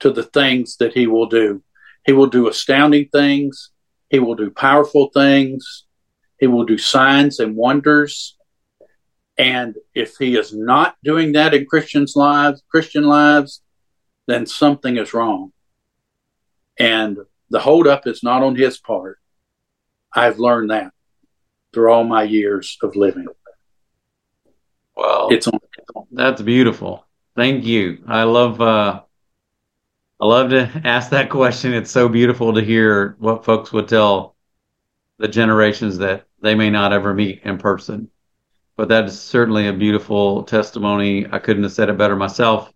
to 0.00 0.10
the 0.10 0.22
things 0.22 0.78
that 0.78 0.94
He 0.94 1.06
will 1.06 1.26
do. 1.26 1.62
He 2.06 2.12
will 2.12 2.28
do 2.28 2.48
astounding 2.48 3.10
things, 3.12 3.70
He 4.08 4.18
will 4.18 4.34
do 4.34 4.50
powerful 4.50 5.10
things, 5.12 5.84
He 6.40 6.46
will 6.46 6.64
do 6.64 6.78
signs 6.78 7.38
and 7.38 7.54
wonders. 7.54 8.38
And 9.36 9.76
if 9.94 10.16
He 10.18 10.36
is 10.36 10.54
not 10.54 10.96
doing 11.04 11.32
that 11.32 11.52
in 11.52 11.66
Christians' 11.66 12.16
lives, 12.16 12.62
Christian 12.70 13.04
lives, 13.04 13.62
then 14.26 14.46
something 14.46 14.96
is 14.96 15.12
wrong. 15.12 15.52
And 16.78 17.18
the 17.50 17.60
holdup 17.60 18.06
is 18.06 18.22
not 18.22 18.42
on 18.42 18.56
His 18.56 18.78
part. 18.78 19.18
I've 20.14 20.38
learned 20.38 20.70
that 20.70 20.92
through 21.74 21.92
all 21.92 22.04
my 22.04 22.22
years 22.22 22.78
of 22.82 22.96
living. 22.96 23.26
Well, 25.00 25.28
it's 25.30 25.48
on. 25.48 25.58
That's 26.12 26.42
beautiful. 26.42 27.06
Thank 27.34 27.64
you. 27.64 28.04
I 28.06 28.24
love. 28.24 28.60
Uh, 28.60 29.00
I 30.20 30.26
love 30.26 30.50
to 30.50 30.70
ask 30.84 31.08
that 31.10 31.30
question. 31.30 31.72
It's 31.72 31.90
so 31.90 32.06
beautiful 32.06 32.52
to 32.52 32.60
hear 32.60 33.16
what 33.18 33.46
folks 33.46 33.72
would 33.72 33.88
tell 33.88 34.36
the 35.18 35.26
generations 35.26 35.96
that 35.98 36.26
they 36.42 36.54
may 36.54 36.68
not 36.68 36.92
ever 36.92 37.14
meet 37.14 37.40
in 37.44 37.56
person. 37.56 38.10
But 38.76 38.88
that 38.88 39.06
is 39.06 39.18
certainly 39.18 39.68
a 39.68 39.72
beautiful 39.72 40.42
testimony. 40.42 41.26
I 41.30 41.38
couldn't 41.38 41.62
have 41.62 41.72
said 41.72 41.88
it 41.88 41.96
better 41.96 42.16
myself. 42.16 42.70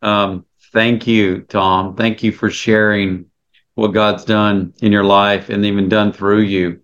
Um, 0.00 0.46
thank 0.72 1.06
you, 1.06 1.42
Tom. 1.42 1.94
Thank 1.94 2.24
you 2.24 2.32
for 2.32 2.50
sharing 2.50 3.26
what 3.74 3.94
God's 3.94 4.24
done 4.24 4.74
in 4.82 4.90
your 4.90 5.04
life 5.04 5.48
and 5.48 5.64
even 5.64 5.88
done 5.88 6.12
through 6.12 6.40
you. 6.40 6.80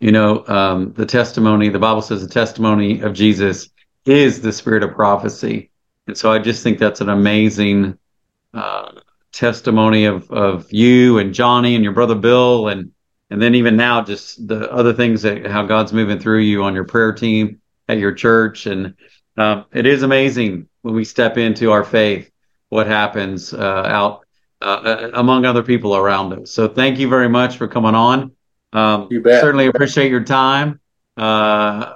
You 0.00 0.12
know, 0.12 0.46
um, 0.46 0.92
the 0.92 1.06
testimony, 1.06 1.68
the 1.68 1.78
Bible 1.78 2.02
says 2.02 2.22
the 2.22 2.32
testimony 2.32 3.00
of 3.00 3.14
Jesus 3.14 3.68
is 4.04 4.40
the 4.40 4.52
spirit 4.52 4.82
of 4.82 4.94
prophecy. 4.94 5.70
And 6.06 6.16
so 6.16 6.32
I 6.32 6.38
just 6.38 6.62
think 6.62 6.78
that's 6.78 7.00
an 7.00 7.08
amazing 7.08 7.98
uh, 8.54 8.92
testimony 9.32 10.04
of, 10.06 10.30
of 10.30 10.72
you 10.72 11.18
and 11.18 11.34
Johnny 11.34 11.74
and 11.74 11.84
your 11.84 11.92
brother 11.92 12.14
Bill 12.14 12.68
and 12.68 12.92
and 13.30 13.42
then 13.42 13.54
even 13.54 13.76
now 13.76 14.02
just 14.02 14.48
the 14.48 14.72
other 14.72 14.94
things 14.94 15.20
that 15.22 15.46
how 15.46 15.66
God's 15.66 15.92
moving 15.92 16.18
through 16.18 16.40
you 16.40 16.64
on 16.64 16.74
your 16.74 16.84
prayer 16.84 17.12
team 17.12 17.60
at 17.86 17.98
your 17.98 18.12
church 18.12 18.64
and 18.64 18.94
um, 19.36 19.66
it 19.72 19.84
is 19.84 20.02
amazing 20.02 20.66
when 20.80 20.94
we 20.94 21.04
step 21.04 21.36
into 21.36 21.70
our 21.70 21.84
faith 21.84 22.30
what 22.70 22.86
happens 22.86 23.52
uh, 23.52 23.84
out 23.86 24.26
uh, 24.60 25.10
among 25.14 25.44
other 25.44 25.62
people 25.62 25.94
around 25.94 26.32
us. 26.32 26.50
So 26.50 26.68
thank 26.68 26.98
you 26.98 27.08
very 27.08 27.28
much 27.28 27.56
for 27.58 27.68
coming 27.68 27.94
on. 27.94 28.32
Um, 28.72 29.08
you 29.10 29.22
bet. 29.22 29.40
Certainly 29.40 29.66
appreciate 29.66 30.10
your 30.10 30.24
time. 30.24 30.80
Uh, 31.16 31.94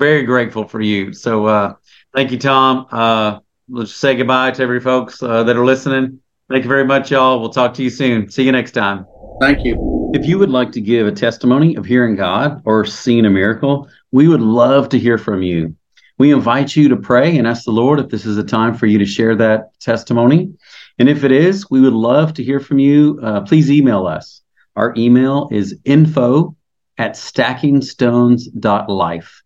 very 0.00 0.22
grateful 0.22 0.66
for 0.66 0.80
you. 0.80 1.12
So 1.12 1.46
uh, 1.46 1.74
thank 2.14 2.30
you, 2.30 2.38
Tom. 2.38 2.86
Uh, 2.90 3.38
let's 3.68 3.94
say 3.94 4.14
goodbye 4.14 4.50
to 4.52 4.62
every 4.62 4.80
folks 4.80 5.22
uh, 5.22 5.42
that 5.44 5.56
are 5.56 5.64
listening. 5.64 6.20
Thank 6.50 6.64
you 6.64 6.68
very 6.68 6.84
much, 6.84 7.10
y'all. 7.10 7.40
We'll 7.40 7.50
talk 7.50 7.74
to 7.74 7.82
you 7.82 7.90
soon. 7.90 8.28
See 8.28 8.44
you 8.44 8.52
next 8.52 8.72
time. 8.72 9.06
Thank 9.40 9.64
you. 9.64 10.12
If 10.14 10.26
you 10.26 10.38
would 10.38 10.50
like 10.50 10.72
to 10.72 10.80
give 10.80 11.06
a 11.06 11.12
testimony 11.12 11.74
of 11.74 11.84
hearing 11.84 12.16
God 12.16 12.62
or 12.64 12.84
seeing 12.84 13.24
a 13.24 13.30
miracle, 13.30 13.88
we 14.12 14.28
would 14.28 14.42
love 14.42 14.88
to 14.90 14.98
hear 14.98 15.18
from 15.18 15.42
you. 15.42 15.74
We 16.18 16.32
invite 16.32 16.76
you 16.76 16.88
to 16.90 16.96
pray 16.96 17.36
and 17.36 17.46
ask 17.46 17.64
the 17.64 17.72
Lord 17.72 17.98
if 17.98 18.10
this 18.10 18.24
is 18.24 18.38
a 18.38 18.44
time 18.44 18.74
for 18.74 18.86
you 18.86 18.98
to 18.98 19.06
share 19.06 19.34
that 19.36 19.78
testimony. 19.80 20.54
And 20.98 21.08
if 21.08 21.24
it 21.24 21.32
is, 21.32 21.68
we 21.68 21.80
would 21.80 21.92
love 21.92 22.34
to 22.34 22.44
hear 22.44 22.60
from 22.60 22.78
you. 22.78 23.18
Uh, 23.20 23.40
please 23.40 23.70
email 23.70 24.06
us. 24.06 24.43
Our 24.76 24.94
email 24.96 25.48
is 25.52 25.78
info 25.84 26.56
at 26.98 27.12
stackingstones.life. 27.12 29.42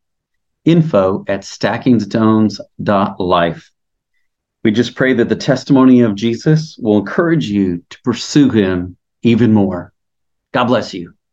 Info 0.64 1.25
at 1.29 1.41
stackingstones.life. 1.41 3.71
We 4.64 4.73
just 4.73 4.97
pray 4.97 5.12
that 5.14 5.29
the 5.29 5.37
testimony 5.37 6.01
of 6.01 6.14
Jesus 6.14 6.79
will 6.81 6.99
encourage 6.99 7.49
you 7.49 7.85
to 7.91 7.99
pursue 8.03 8.49
him 8.51 8.97
even 9.23 9.53
more. 9.53 9.93
God 10.53 10.64
bless 10.64 10.95
you. 10.95 11.14